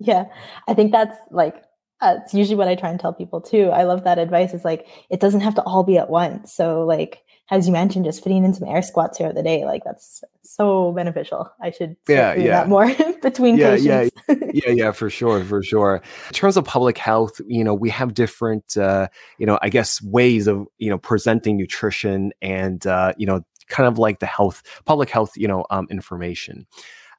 [0.00, 0.24] Yeah.
[0.66, 1.62] I think that's like,
[2.00, 3.70] uh, it's usually what I try and tell people too.
[3.70, 4.52] I love that advice.
[4.52, 6.52] It's like, it doesn't have to all be at once.
[6.52, 9.82] So like, as you mentioned, just fitting in some air squats throughout the day, like
[9.84, 11.50] that's so beneficial.
[11.62, 12.50] I should yeah, yeah.
[12.50, 14.12] that more between yeah, patients.
[14.28, 16.02] Yeah, yeah, yeah, for sure, for sure.
[16.28, 19.08] In terms of public health, you know, we have different, uh,
[19.38, 23.86] you know, I guess ways of, you know, presenting nutrition and, uh, you know, kind
[23.86, 26.66] of like the health, public health, you know, um, information.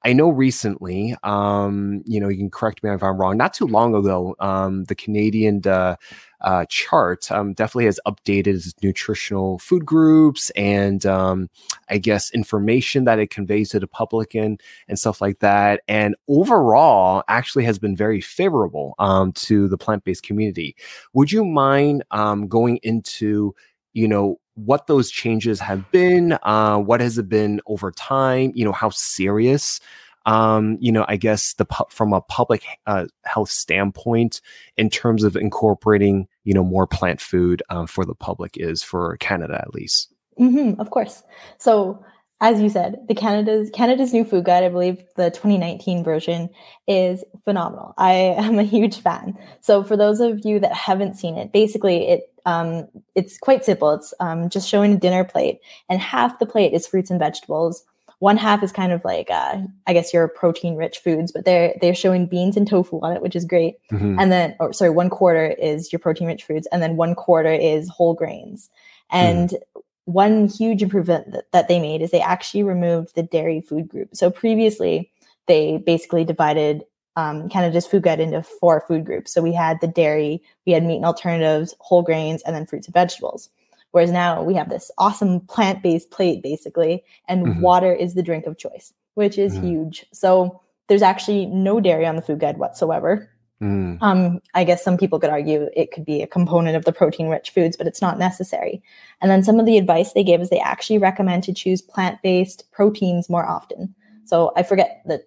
[0.04, 3.36] I know recently, um, you know, you can correct me if I'm wrong.
[3.36, 5.98] Not too long ago, um, the Canadian uh,
[6.42, 11.50] uh, chart um, definitely has updated its nutritional food groups and um,
[11.90, 15.82] I guess information that it conveys to the public and, and stuff like that.
[15.90, 20.78] And overall, actually has been very favorable um, to the plant based community.
[21.14, 23.54] Would you mind um, going into
[23.94, 28.66] you know what those changes have been uh, what has it been over time you
[28.66, 29.80] know how serious
[30.26, 34.42] um, you know i guess the from a public uh, health standpoint
[34.78, 39.18] in terms of incorporating you know more plant food uh, for the public is for
[39.18, 41.24] canada at least mm-hmm, of course
[41.58, 42.04] so
[42.42, 46.50] as you said, the Canada's Canada's new food guide, I believe the 2019 version
[46.88, 47.94] is phenomenal.
[47.98, 49.38] I am a huge fan.
[49.62, 53.92] So for those of you that haven't seen it, basically it um, it's quite simple.
[53.92, 57.84] It's um, just showing a dinner plate, and half the plate is fruits and vegetables.
[58.20, 61.74] one half is kind of like uh, I guess your protein rich foods, but they're
[61.82, 63.76] they're showing beans and tofu on it, which is great.
[63.92, 64.20] Mm-hmm.
[64.20, 67.52] And then, or sorry, one quarter is your protein rich foods, and then one quarter
[67.52, 68.70] is whole grains.
[69.10, 69.82] And mm.
[70.06, 74.10] one huge improvement that, that they made is they actually removed the dairy food group.
[74.14, 75.12] So previously,
[75.48, 76.84] they basically divided
[77.20, 79.34] um, Canada's food guide into four food groups.
[79.34, 82.88] So we had the dairy, we had meat and alternatives, whole grains, and then fruits
[82.88, 83.50] and vegetables.
[83.92, 87.62] Whereas now we have this awesome plant based plate basically, and mm-hmm.
[87.62, 89.68] water is the drink of choice, which is mm-hmm.
[89.68, 90.06] huge.
[90.14, 93.30] So there's actually no dairy on the food guide whatsoever.
[93.62, 93.98] Mm.
[94.02, 97.28] Um, I guess some people could argue it could be a component of the protein
[97.28, 98.82] rich foods, but it's not necessary.
[99.22, 102.22] And then some of the advice they gave is they actually recommend to choose plant
[102.22, 103.94] based proteins more often.
[104.24, 105.24] So I forget that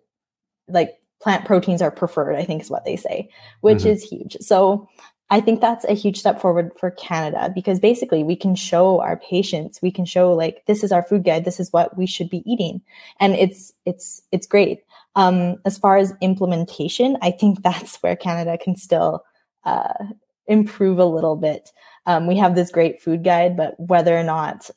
[0.68, 3.30] like plant proteins are preferred, I think is what they say,
[3.60, 3.88] which mm-hmm.
[3.88, 4.36] is huge.
[4.40, 4.88] So
[5.30, 9.16] I think that's a huge step forward for Canada because basically we can show our
[9.16, 12.28] patients, we can show like this is our food guide, this is what we should
[12.28, 12.82] be eating,
[13.18, 14.82] and it's it's it's great.
[15.14, 19.24] Um, as far as implementation, I think that's where Canada can still
[19.64, 20.04] uh,
[20.46, 21.70] improve a little bit.
[22.04, 24.68] Um, we have this great food guide, but whether or not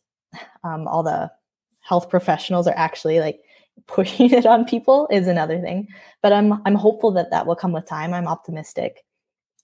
[0.63, 1.31] um, all the
[1.81, 3.41] health professionals are actually like
[3.87, 5.87] pushing it on people is another thing.
[6.21, 8.13] But I'm I'm hopeful that that will come with time.
[8.13, 9.05] I'm optimistic.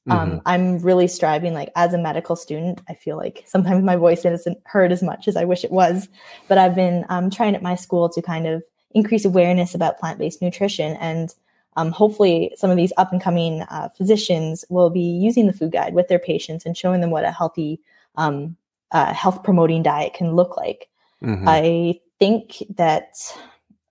[0.10, 0.34] Um, mm-hmm.
[0.34, 4.26] Um, I'm really striving, like as a medical student, I feel like sometimes my voice
[4.26, 6.08] isn't heard as much as I wish it was.
[6.48, 10.20] But I've been um, trying at my school to kind of increase awareness about plant
[10.20, 10.98] based nutrition.
[10.98, 11.34] And
[11.78, 15.72] um, hopefully, some of these up and coming uh, physicians will be using the food
[15.72, 17.80] guide with their patients and showing them what a healthy,
[18.16, 18.58] um,
[18.92, 20.90] uh, health promoting diet can look like.
[21.24, 21.48] Mm-hmm.
[21.48, 23.14] I think that,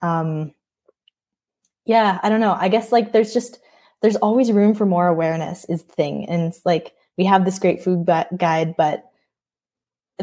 [0.03, 0.53] um,
[1.87, 2.57] yeah, I don't know.
[2.59, 3.59] I guess like there's just,
[4.03, 6.29] there's always room for more awareness is the thing.
[6.29, 9.05] And it's like we have this great food guide, but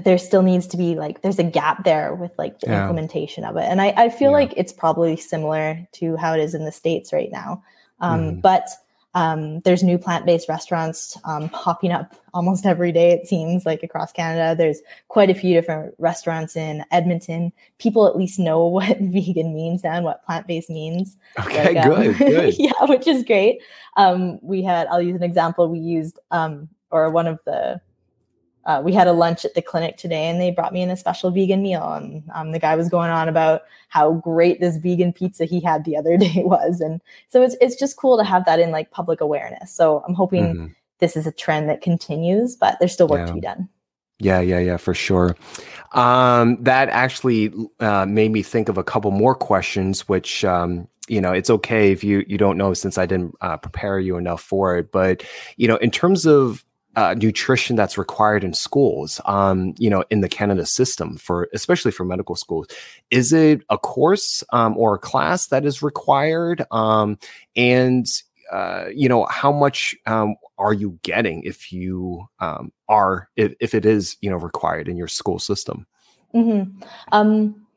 [0.04, 2.82] there still needs to be like there's a gap there with like the yeah.
[2.82, 3.64] implementation of it.
[3.64, 4.38] And I, I feel yeah.
[4.38, 7.64] like it's probably similar to how it is in the States right now.
[8.00, 8.42] Um, mm.
[8.42, 8.68] but
[9.14, 13.12] um, there's new plant-based restaurants um, popping up almost every day.
[13.12, 17.52] It seems like across Canada, there's quite a few different restaurants in Edmonton.
[17.80, 21.18] People at least know what vegan means now and what plant-based means.
[21.40, 22.56] Okay, like, um, good, good.
[22.60, 23.62] yeah, which is great.
[23.96, 25.68] Um, we had, I'll use an example.
[25.68, 27.82] We used, um, or one of the
[28.68, 30.98] uh, we had a lunch at the clinic today and they brought me in a
[30.98, 35.12] special vegan meal and um, the guy was going on about how great this vegan
[35.12, 38.46] pizza he had the other day was and so it's, it's just cool to have
[38.46, 40.68] that in like public awareness so i'm hoping mm-hmm.
[41.00, 43.26] this is a trend that continues but there's still work yeah.
[43.26, 43.68] to be done
[44.20, 45.36] yeah, yeah, yeah, for sure.
[45.92, 51.22] Um, that actually uh, made me think of a couple more questions, which um, you
[51.22, 54.42] know, it's okay if you you don't know since I didn't uh, prepare you enough
[54.42, 54.92] for it.
[54.92, 55.24] But
[55.56, 56.66] you know, in terms of
[56.98, 61.92] uh, nutrition that's required in schools, um, you know, in the Canada system for, especially
[61.92, 62.68] for medical schools.
[63.12, 66.66] Is it a course um, or a class that is required?
[66.72, 67.20] Um,
[67.56, 68.08] and,
[68.52, 73.76] uh, you know, how much um, are you getting if you um, are, if, if
[73.76, 75.86] it is, you know, required in your school system?
[76.34, 76.82] Mm-hmm.
[77.12, 77.68] Um,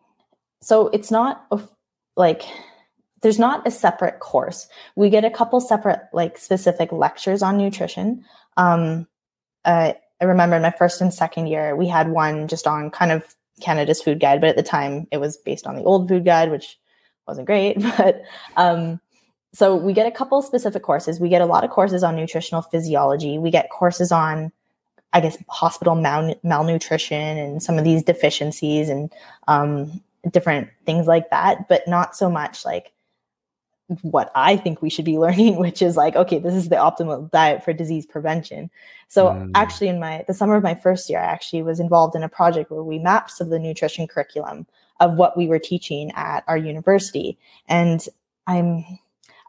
[0.63, 1.47] so it's not
[2.17, 2.43] like,
[3.21, 4.67] there's not a separate course.
[4.97, 8.25] We get a couple separate, like specific lectures on nutrition.
[8.57, 9.07] Um,
[9.65, 13.13] uh, I remember in my first and second year, we had one just on kind
[13.13, 16.25] of Canada's food guide, but at the time it was based on the old food
[16.25, 16.79] guide, which
[17.27, 17.77] wasn't great.
[17.97, 18.23] But
[18.57, 19.01] um,
[19.53, 21.21] so we get a couple specific courses.
[21.21, 23.39] We get a lot of courses on nutritional physiology.
[23.39, 24.53] We get courses on,
[25.13, 29.13] I guess, hospital mal- malnutrition and some of these deficiencies and
[29.49, 32.93] um, different things like that, but not so much like
[34.03, 37.31] what I think we should be learning, which is like, okay, this is the optimal
[37.31, 38.71] diet for disease prevention.
[39.09, 39.51] So mm.
[39.55, 42.29] actually in my the summer of my first year, I actually was involved in a
[42.29, 44.67] project where we mapped some of the nutrition curriculum
[45.01, 47.39] of what we were teaching at our university.
[47.69, 48.07] And
[48.47, 48.85] I'm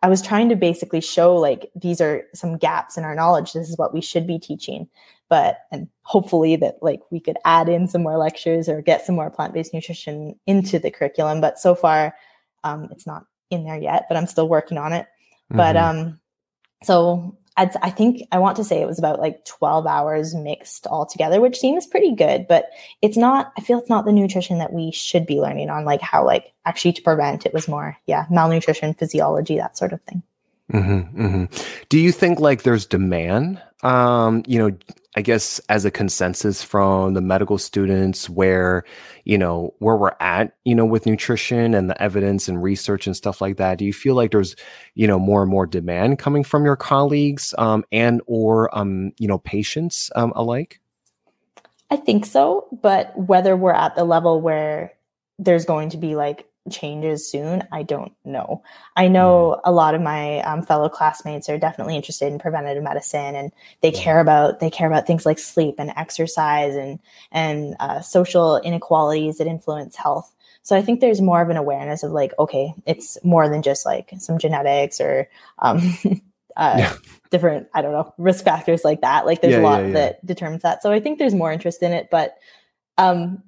[0.04, 3.54] I was trying to basically show like these are some gaps in our knowledge.
[3.54, 4.88] This is what we should be teaching.
[5.30, 9.15] But and hopefully that like we could add in some more lectures or get some
[9.15, 11.39] more plant-based nutrition into the curriculum.
[11.39, 12.15] But so far
[12.63, 15.06] um, it's not in there yet, but I'm still working on it.
[15.52, 15.58] Mm-hmm.
[15.58, 16.20] But um,
[16.84, 20.88] so I'd, I think I want to say it was about like 12 hours mixed
[20.88, 22.70] all together, which seems pretty good, but
[23.02, 26.02] it's not, I feel it's not the nutrition that we should be learning on, like
[26.02, 30.24] how, like actually to prevent it was more, yeah, malnutrition, physiology, that sort of thing.
[30.71, 31.63] Mm-hmm, mm-hmm.
[31.89, 33.62] Do you think like there's demand?
[33.84, 34.77] Um, you know,
[35.15, 38.86] I guess as a consensus from the medical students where,
[39.25, 43.15] you know, where we're at, you know, with nutrition and the evidence and research and
[43.15, 43.77] stuff like that.
[43.77, 44.55] Do you feel like there's,
[44.95, 49.28] you know, more and more demand coming from your colleagues um, and or um, you
[49.28, 50.80] know, patients um, alike?
[51.89, 54.93] I think so, but whether we're at the level where
[55.39, 58.64] there's going to be like changes soon, I don't know.
[58.95, 59.70] I know mm-hmm.
[59.70, 63.51] a lot of my um, fellow classmates are definitely interested in preventative medicine, and
[63.82, 66.99] they care about they care about things like sleep and exercise and
[67.32, 70.34] and uh, social inequalities that influence health.
[70.64, 73.86] So I think there's more of an awareness of like, okay, it's more than just
[73.86, 75.28] like some genetics or
[75.59, 75.80] um,
[76.55, 76.93] uh, yeah.
[77.32, 79.26] different, I don't know, risk factors like that.
[79.26, 80.84] Like there's yeah, a lot yeah, that determines that.
[80.84, 82.38] So I think there's more interest in it, but
[82.99, 83.41] um,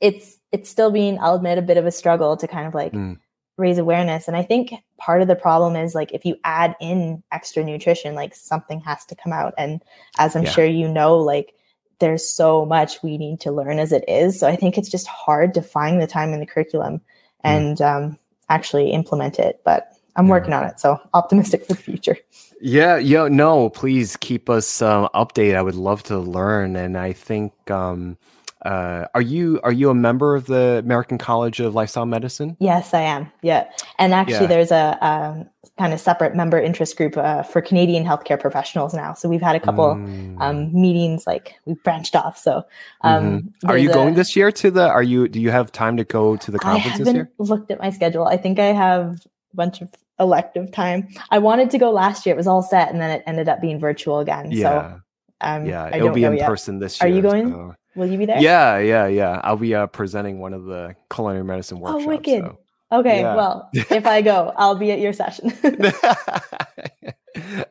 [0.00, 2.92] it's it's still being, I'll admit, a bit of a struggle to kind of like
[2.92, 3.18] mm.
[3.56, 4.28] raise awareness.
[4.28, 8.14] And I think part of the problem is like if you add in extra nutrition,
[8.14, 9.54] like something has to come out.
[9.58, 9.82] And
[10.18, 11.54] as I'm sure you know, like
[11.98, 14.38] there's so much we need to learn as it is.
[14.38, 17.02] So I think it's just hard to find the time in the curriculum mm.
[17.44, 17.96] and mm.
[17.96, 18.18] um,
[18.48, 19.60] actually implement it.
[19.64, 20.32] But I'm yeah.
[20.32, 22.16] working on it, so optimistic for the future.
[22.60, 25.54] Yeah, yeah, no, please keep us uh, updated.
[25.54, 28.18] I would love to learn, and I think um,
[28.62, 32.56] uh, are you are you a member of the American College of Lifestyle Medicine?
[32.58, 33.30] Yes, I am.
[33.40, 34.46] Yeah, and actually, yeah.
[34.46, 35.46] there's a, a,
[35.78, 39.14] kind of separate member interest group uh, for Canadian healthcare professionals now.
[39.14, 40.40] So we've had a couple mm.
[40.40, 42.36] um, meetings, like we've branched off.
[42.36, 42.64] So,
[43.02, 43.70] um, mm-hmm.
[43.70, 44.88] are you going this year to the?
[44.88, 45.28] Are you?
[45.28, 47.30] Do you have time to go to the conference this year?
[47.38, 48.24] Looked at my schedule.
[48.24, 49.88] I think I have a bunch of
[50.18, 51.08] elective time.
[51.30, 53.60] I wanted to go last year; it was all set, and then it ended up
[53.60, 54.50] being virtual again.
[54.50, 54.62] Yeah.
[54.62, 55.00] So,
[55.42, 56.48] um, yeah, it'll be in yet.
[56.48, 57.08] person this year.
[57.08, 57.50] Are you going?
[57.52, 57.74] So.
[57.94, 58.40] Will you be there?
[58.40, 59.40] Yeah, yeah, yeah.
[59.42, 62.04] I'll be uh, presenting one of the culinary medicine oh, workshops.
[62.04, 62.44] Oh, wicked.
[62.44, 62.58] So.
[62.90, 63.34] Okay, yeah.
[63.34, 65.52] well, if I go, I'll be at your session.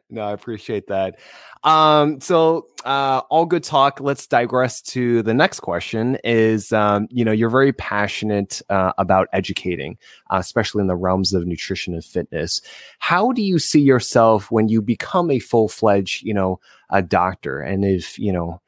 [0.09, 1.20] no, I appreciate that.
[1.63, 3.99] Um, so uh, all good talk.
[3.99, 6.18] Let's digress to the next question.
[6.24, 9.97] Is um, you know you're very passionate uh, about educating,
[10.32, 12.61] uh, especially in the realms of nutrition and fitness.
[12.99, 16.59] How do you see yourself when you become a full fledged you know
[16.91, 17.59] a doctor?
[17.59, 18.61] And if you know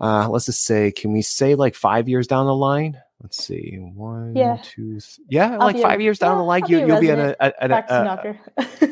[0.00, 3.00] uh, let's just say, can we say like five years down the line?
[3.22, 4.56] Let's see, one, yeah.
[4.62, 7.10] two, th- yeah, I'll like five a, years down yeah, the line, you, will be
[7.10, 8.40] in a, a, a, a doctor.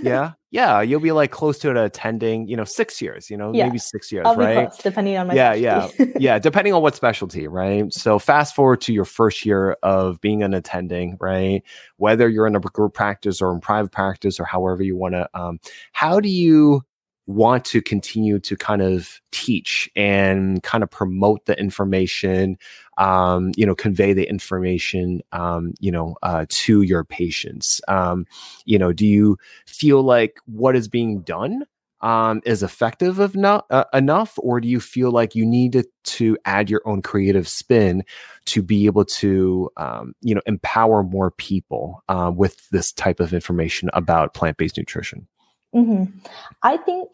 [0.03, 3.55] yeah, yeah, you'll be like close to it attending, you know, six years, you know,
[3.55, 3.65] yeah.
[3.65, 4.69] maybe six years, I'll right?
[4.69, 6.05] Close, depending on my yeah, specialty.
[6.05, 7.91] yeah, yeah, depending on what specialty, right?
[7.91, 11.63] So fast forward to your first year of being an attending, right?
[11.97, 15.27] Whether you're in a group practice or in private practice or however you want to,
[15.33, 15.59] um,
[15.93, 16.83] how do you
[17.29, 22.57] want to continue to kind of teach and kind of promote the information
[22.97, 27.81] um, you know convey the information um, you know uh, to your patients.
[27.87, 28.26] Um,
[28.64, 31.64] you know do you feel like what is being done
[32.01, 34.39] um, is effective of not, uh, enough?
[34.39, 38.05] Or do you feel like you need to add your own creative spin
[38.47, 43.35] to be able to um, you know empower more people uh, with this type of
[43.35, 45.26] information about plant-based nutrition
[45.75, 46.19] Mm-hmm.
[46.62, 47.11] I think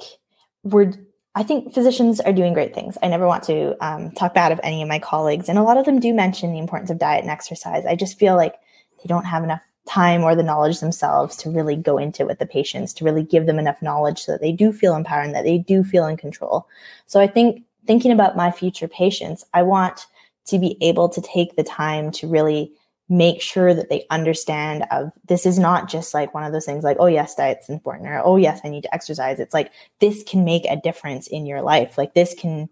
[0.62, 0.92] we're
[1.36, 2.96] I think physicians are doing great things.
[3.02, 5.76] I never want to um, talk bad of any of my colleagues, and a lot
[5.76, 7.84] of them do mention the importance of diet and exercise.
[7.84, 8.54] I just feel like
[8.98, 12.38] they don't have enough time or the knowledge themselves to really go into it with
[12.38, 15.34] the patients, to really give them enough knowledge so that they do feel empowered and
[15.34, 16.66] that they do feel in control.
[17.06, 20.06] So I think thinking about my future patients, I want
[20.46, 22.72] to be able to take the time to really
[23.08, 26.84] make sure that they understand of this is not just like one of those things
[26.84, 29.38] like oh yes diet's important or oh yes i need to exercise.
[29.38, 31.98] It's like this can make a difference in your life.
[31.98, 32.68] Like this can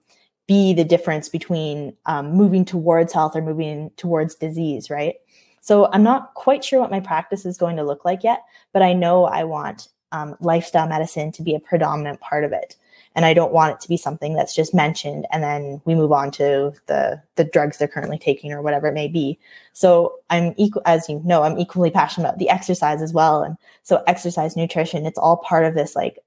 [0.49, 5.17] be the difference between um, moving towards health or moving towards disease right?
[5.61, 8.83] So i'm not quite sure what my practice is going to look like yet but
[8.83, 12.75] i know i want um, lifestyle medicine to be a predominant part of it
[13.15, 16.13] and I don't want it to be something that's just mentioned and then we move
[16.13, 19.39] on to the the drugs they're currently taking or whatever it may be.
[19.73, 23.43] So I'm equal as you know, I'm equally passionate about the exercise as well.
[23.43, 26.19] And so exercise nutrition, it's all part of this like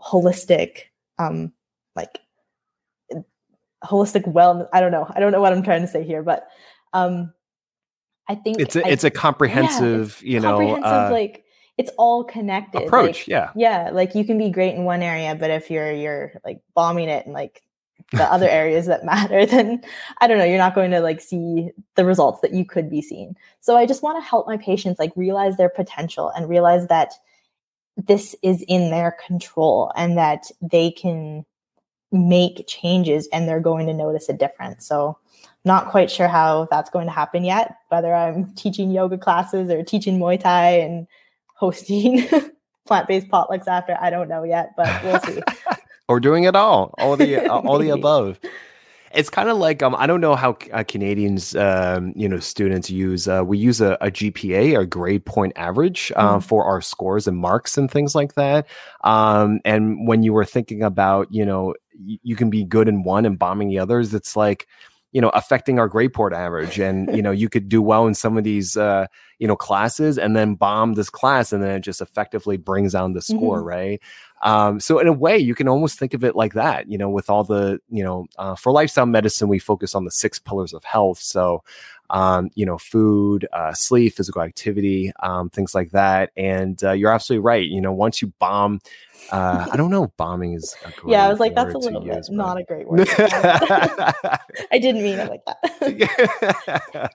[0.00, 0.84] holistic
[1.18, 1.52] um
[1.94, 2.18] like
[3.84, 4.68] holistic wellness.
[4.72, 5.10] I don't know.
[5.14, 6.48] I don't know what I'm trying to say here, but
[6.92, 7.32] um
[8.28, 11.41] I think it's a I, it's a comprehensive, yeah, it's you know, comprehensive, uh, like
[11.78, 13.50] it's all connected approach like, yeah.
[13.56, 17.08] yeah like you can be great in one area but if you're you're like bombing
[17.08, 17.62] it and like
[18.12, 19.82] the other areas that matter then
[20.20, 23.02] i don't know you're not going to like see the results that you could be
[23.02, 23.36] seeing.
[23.60, 27.12] So i just want to help my patients like realize their potential and realize that
[27.96, 31.44] this is in their control and that they can
[32.10, 34.86] make changes and they're going to notice a difference.
[34.86, 35.18] So
[35.64, 39.82] not quite sure how that's going to happen yet whether i'm teaching yoga classes or
[39.82, 41.06] teaching muay thai and
[41.62, 42.26] hosting
[42.86, 43.96] plant-based potlucks after.
[44.00, 45.40] I don't know yet, but we'll see.
[46.08, 48.40] or doing it all, all the all the above.
[49.14, 52.90] It's kind of like um, I don't know how uh, Canadians, um, you know, students
[52.90, 53.28] use.
[53.28, 56.42] Uh, we use a, a, GPA, a grade point average, uh, mm.
[56.42, 58.66] for our scores and marks and things like that.
[59.04, 63.24] Um, and when you were thinking about, you know, you can be good in one
[63.24, 64.66] and bombing the others, it's like
[65.12, 66.78] you know affecting our grade point average.
[66.78, 69.06] And you know you could do well in some of these uh
[69.38, 73.12] you know classes and then bomb this class and then it just effectively brings down
[73.12, 73.68] the score mm-hmm.
[73.68, 74.00] right?
[74.42, 77.10] Um so in a way you can almost think of it like that you know
[77.10, 80.72] with all the you know uh, for lifestyle medicine we focus on the six pillars
[80.72, 81.18] of health.
[81.18, 81.62] So
[82.12, 86.30] um, you know, food, uh, sleep, physical activity, um, things like that.
[86.36, 87.66] And uh, you're absolutely right.
[87.66, 88.80] You know, once you bomb,
[89.30, 90.76] uh, I don't know bombing is.
[91.06, 93.08] yeah, I was like, that's a little bit use, not a great word.
[93.18, 94.38] I
[94.72, 97.10] didn't mean it like that.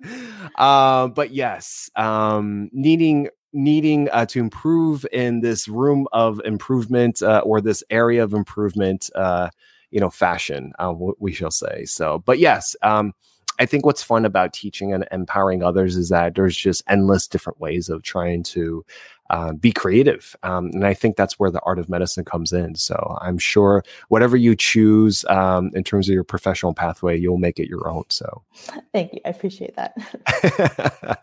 [0.55, 7.41] uh, but yes, um, needing needing uh, to improve in this room of improvement uh,
[7.45, 9.49] or this area of improvement, uh,
[9.89, 11.85] you know, fashion, uh, we shall say.
[11.85, 13.13] So, but yes, um,
[13.59, 17.59] I think what's fun about teaching and empowering others is that there's just endless different
[17.59, 18.85] ways of trying to
[19.29, 20.35] uh, be creative.
[20.43, 22.75] Um, and I think that's where the art of medicine comes in.
[22.75, 27.59] So I'm sure whatever you choose um, in terms of your professional pathway, you'll make
[27.59, 28.05] it your own.
[28.09, 28.43] So
[28.93, 29.19] thank you.
[29.25, 31.19] I appreciate that.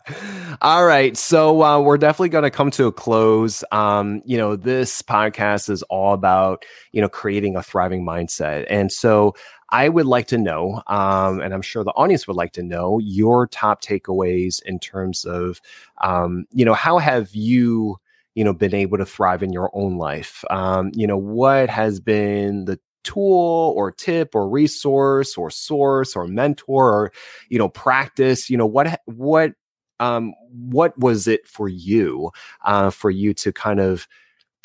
[0.61, 1.17] All right.
[1.17, 3.63] So uh, we're definitely going to come to a close.
[3.71, 8.65] Um, you know, this podcast is all about, you know, creating a thriving mindset.
[8.69, 9.35] And so
[9.69, 12.99] I would like to know, um, and I'm sure the audience would like to know,
[12.99, 15.59] your top takeaways in terms of,
[16.03, 17.97] um, you know, how have you,
[18.35, 20.43] you know, been able to thrive in your own life?
[20.49, 26.27] Um, you know, what has been the tool or tip or resource or source or
[26.27, 27.11] mentor or
[27.49, 29.51] you know practice you know what what
[29.99, 32.31] um what was it for you
[32.65, 34.07] uh for you to kind of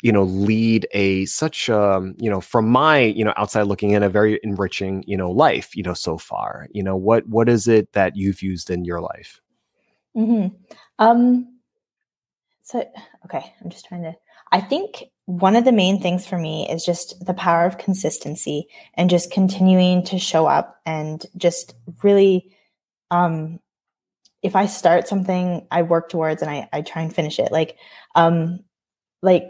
[0.01, 4.03] you know lead a such um you know from my you know outside looking in
[4.03, 6.67] a very enriching you know life you know so far.
[6.71, 9.39] You know what what is it that you've used in your life?
[10.17, 10.55] Mm-hmm.
[10.99, 11.57] um
[12.63, 12.79] so
[13.23, 14.13] okay i'm just trying to
[14.51, 18.67] i think one of the main things for me is just the power of consistency
[18.95, 22.53] and just continuing to show up and just really
[23.09, 23.59] um
[24.41, 27.51] if i start something i work towards and i i try and finish it.
[27.51, 27.77] Like
[28.15, 28.59] um
[29.21, 29.49] like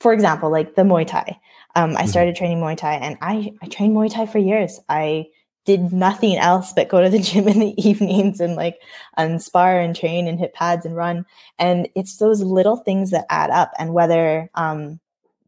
[0.00, 1.38] for example, like the Muay Thai.
[1.74, 2.08] Um, I mm-hmm.
[2.08, 4.80] started training Muay Thai and I, I trained Muay Thai for years.
[4.88, 5.26] I
[5.64, 8.80] did nothing else but go to the gym in the evenings and like
[9.18, 11.26] unspar and train and hit pads and run.
[11.58, 13.72] And it's those little things that add up.
[13.78, 14.98] And whether um,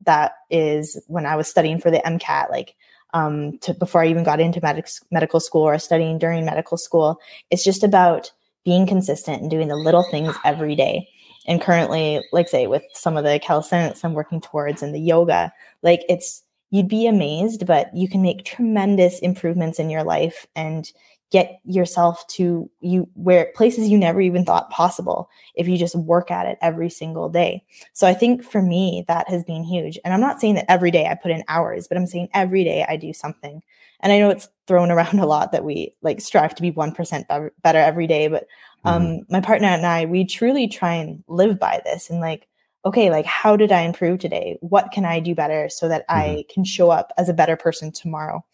[0.04, 2.74] that is when I was studying for the MCAT, like
[3.14, 7.18] um, to, before I even got into medic- medical school or studying during medical school,
[7.50, 8.30] it's just about
[8.64, 11.08] being consistent and doing the little things every day
[11.46, 15.52] and currently like say with some of the calisthenics i'm working towards and the yoga
[15.82, 20.92] like it's you'd be amazed but you can make tremendous improvements in your life and
[21.30, 26.30] get yourself to you where places you never even thought possible if you just work
[26.30, 27.64] at it every single day.
[27.92, 29.98] So i think for me that has been huge.
[30.04, 32.64] And i'm not saying that every day i put in hours but i'm saying every
[32.64, 33.62] day i do something.
[34.00, 37.50] And i know it's thrown around a lot that we like strive to be 1%
[37.62, 38.46] better every day but
[38.84, 39.32] um, mm-hmm.
[39.32, 42.46] my partner and I, we truly try and live by this and like,
[42.84, 44.58] okay, like how did I improve today?
[44.60, 46.30] What can I do better so that mm-hmm.
[46.30, 48.44] I can show up as a better person tomorrow?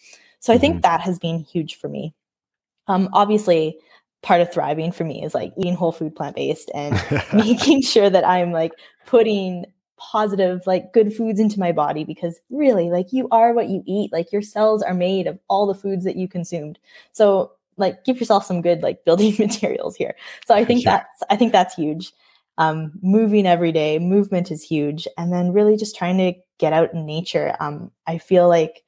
[0.40, 0.80] So I think mm-hmm.
[0.82, 2.14] that has been huge for me.
[2.88, 3.78] Um, obviously,
[4.22, 7.00] part of thriving for me is like eating whole food, plant based, and
[7.32, 8.72] making sure that I'm like
[9.06, 9.66] putting
[9.96, 14.12] positive, like good foods into my body because really, like you are what you eat.
[14.12, 16.78] Like your cells are made of all the foods that you consumed.
[17.12, 20.14] So like give yourself some good like building materials here.
[20.46, 20.92] So I think sure.
[20.92, 22.12] that's I think that's huge.
[22.58, 26.94] Um, moving every day, movement is huge, and then really just trying to get out
[26.94, 27.54] in nature.
[27.60, 28.82] Um, I feel like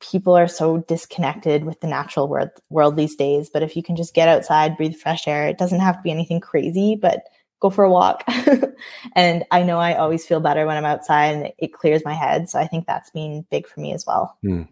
[0.00, 3.48] people are so disconnected with the natural world world these days.
[3.52, 6.10] But if you can just get outside, breathe fresh air, it doesn't have to be
[6.10, 7.24] anything crazy, but
[7.60, 8.24] go for a walk.
[9.14, 12.48] and I know I always feel better when I'm outside and it, clears my head.
[12.48, 14.36] So I think that's been big for me as well.
[14.44, 14.68] Mm.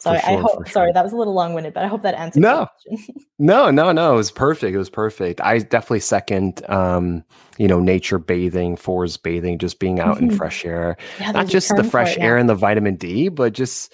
[0.00, 0.66] Sorry, sure, I hope.
[0.66, 0.72] Sure.
[0.72, 2.40] Sorry, that was a little long-winded, but I hope that answered.
[2.40, 2.68] No,
[3.38, 4.12] no, no, no.
[4.12, 4.74] It was perfect.
[4.74, 5.40] It was perfect.
[5.40, 7.24] I definitely second, um,
[7.58, 10.30] you know, nature bathing, forest bathing, just being out mm-hmm.
[10.30, 10.96] in fresh air.
[11.20, 13.92] Yeah, Not just the fresh it, air and the vitamin D, but just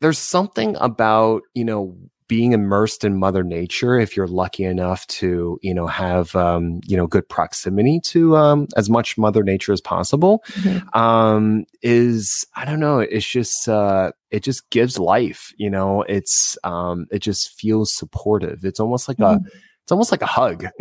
[0.00, 1.96] there's something about you know
[2.30, 6.96] being immersed in mother nature if you're lucky enough to you know have um, you
[6.96, 10.96] know good proximity to um, as much mother nature as possible mm-hmm.
[10.96, 16.56] um, is i don't know it's just uh, it just gives life you know it's
[16.62, 19.44] um, it just feels supportive it's almost like mm-hmm.
[19.44, 19.50] a
[19.82, 20.66] it's almost like a hug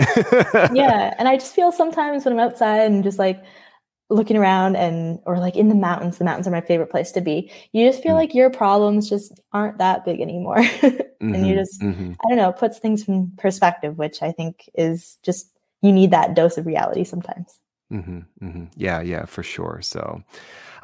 [0.71, 3.43] yeah and i just feel sometimes when i'm outside and just like
[4.09, 7.21] looking around and or like in the mountains the mountains are my favorite place to
[7.21, 10.97] be you just feel mm like your problems just aren't that big anymore mm-hmm,
[11.33, 12.11] and you just mm-hmm.
[12.11, 15.51] i don't know puts things in perspective which i think is just
[15.81, 17.59] you need that dose of reality sometimes
[17.91, 18.65] Mm-hmm, mm-hmm.
[18.75, 19.79] Yeah, yeah, for sure.
[19.81, 20.23] So,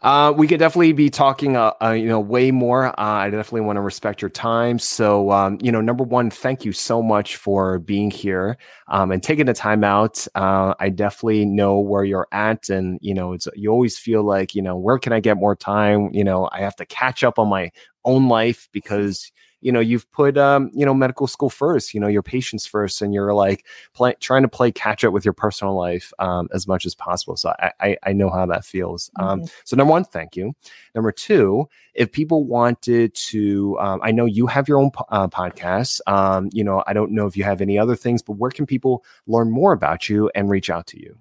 [0.05, 2.87] uh, we could definitely be talking, uh, uh, you know, way more.
[2.89, 4.77] Uh, I definitely want to respect your time.
[4.77, 9.23] So, um, you know, number one, thank you so much for being here um, and
[9.23, 10.27] taking the time out.
[10.35, 14.53] Uh, I definitely know where you're at, and you know, it's you always feel like,
[14.53, 16.11] you know, where can I get more time?
[16.13, 17.71] You know, I have to catch up on my
[18.05, 19.31] own life because
[19.66, 23.01] you know you've put um, you know medical school first you know your patients first
[23.01, 26.68] and you're like play, trying to play catch up with your personal life um, as
[26.68, 27.36] much as possible.
[27.36, 29.09] So I, I, I know how that feels.
[29.16, 29.43] Um, mm-hmm.
[29.43, 30.55] um, so number one thank you.
[30.93, 35.99] Number two if people wanted to um, i know you have your own uh, podcast.
[36.05, 38.68] Um, you know i don't know if you have any other things but where can
[38.68, 41.18] people learn more about you and reach out to you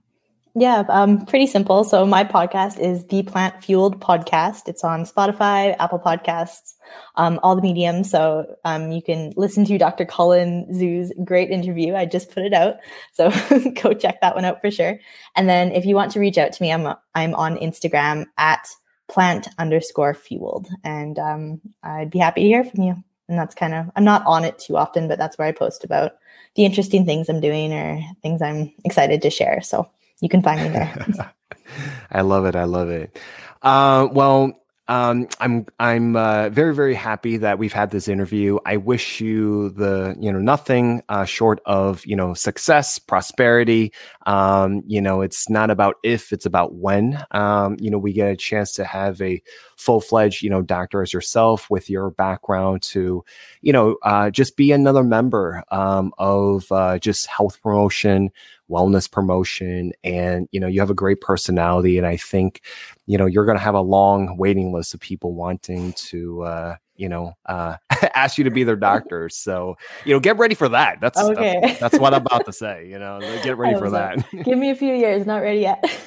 [0.57, 1.83] yeah, um, pretty simple.
[1.83, 4.69] So my podcast is the Plant Fueled Podcast.
[4.69, 6.75] It's on Spotify, Apple Podcasts,
[7.17, 8.09] um, all the mediums.
[8.09, 10.05] So um, you can listen to Dr.
[10.05, 11.97] Colin Zhu's great interview.
[11.97, 12.77] I just put it out,
[13.13, 13.31] so
[13.83, 15.01] go check that one out for sure.
[15.35, 18.69] And then if you want to reach out to me, I'm I'm on Instagram at
[19.09, 22.95] plant underscore fueled, and um, I'd be happy to hear from you.
[23.29, 25.83] And that's kind of I'm not on it too often, but that's where I post
[25.83, 26.13] about
[26.55, 29.61] the interesting things I'm doing or things I'm excited to share.
[29.61, 29.89] So
[30.25, 31.07] you can find me there.
[32.11, 32.57] I love it.
[32.57, 33.14] I love it.
[33.61, 34.59] Uh, well,
[34.89, 38.59] um, I'm I'm uh, very very happy that we've had this interview.
[38.64, 43.93] I wish you the you know nothing uh, short of you know success, prosperity.
[44.25, 47.22] Um, you know, it's not about if, it's about when.
[47.31, 49.43] Um, you know, we get a chance to have a
[49.77, 53.25] full fledged you know doctor as yourself with your background to
[53.62, 58.31] you know uh, just be another member um, of uh, just health promotion
[58.70, 62.62] wellness promotion and you know you have a great personality and i think
[63.07, 66.75] you know you're going to have a long waiting list of people wanting to uh
[66.97, 67.77] you know uh
[68.15, 71.59] ask you to be their doctor so you know get ready for that that's okay
[71.63, 74.71] that's, that's what i'm about to say you know get ready for that give me
[74.71, 75.83] a few years not ready yet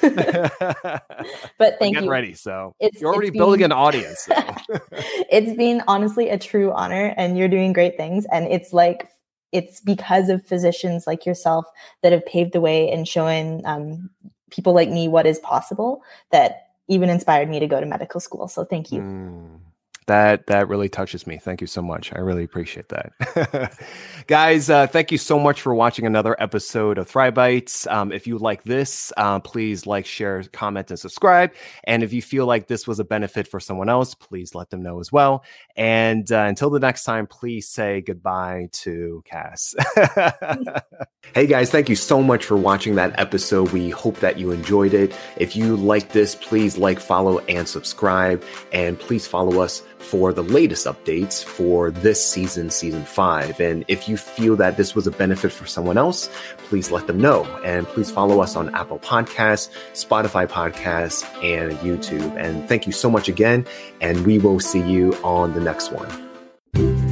[1.58, 4.34] but thank get you ready so it's, you're already building been, an audience so.
[5.30, 9.08] it's been honestly a true honor and you're doing great things and it's like
[9.52, 11.64] it's because of physicians like yourself
[12.02, 14.10] that have paved the way and shown um,
[14.50, 18.46] people like me what is possible that even inspired me to go to medical school.
[18.46, 19.00] So thank you.
[19.00, 19.60] Mm
[20.08, 21.38] that that really touches me.
[21.38, 22.12] Thank you so much.
[22.14, 23.78] I really appreciate that.
[24.26, 27.86] Guys uh, thank you so much for watching another episode of thrive bites.
[27.86, 31.52] Um, if you like this uh, please like share comment and subscribe.
[31.84, 34.82] And if you feel like this was a benefit for someone else please let them
[34.82, 35.44] know as well.
[35.76, 39.74] And uh, until the next time please say goodbye to cass.
[41.34, 43.70] Hey guys thank you so much for watching that episode.
[43.70, 45.14] We hope that you enjoyed it.
[45.36, 48.42] If you like this please like follow and subscribe.
[48.72, 53.60] And please follow us for the latest updates for this season, season five.
[53.60, 56.30] And if you feel that this was a benefit for someone else,
[56.68, 57.44] please let them know.
[57.64, 62.36] And please follow us on Apple Podcasts, Spotify Podcasts, and YouTube.
[62.36, 63.66] And thank you so much again.
[64.00, 67.07] And we will see you on the next one.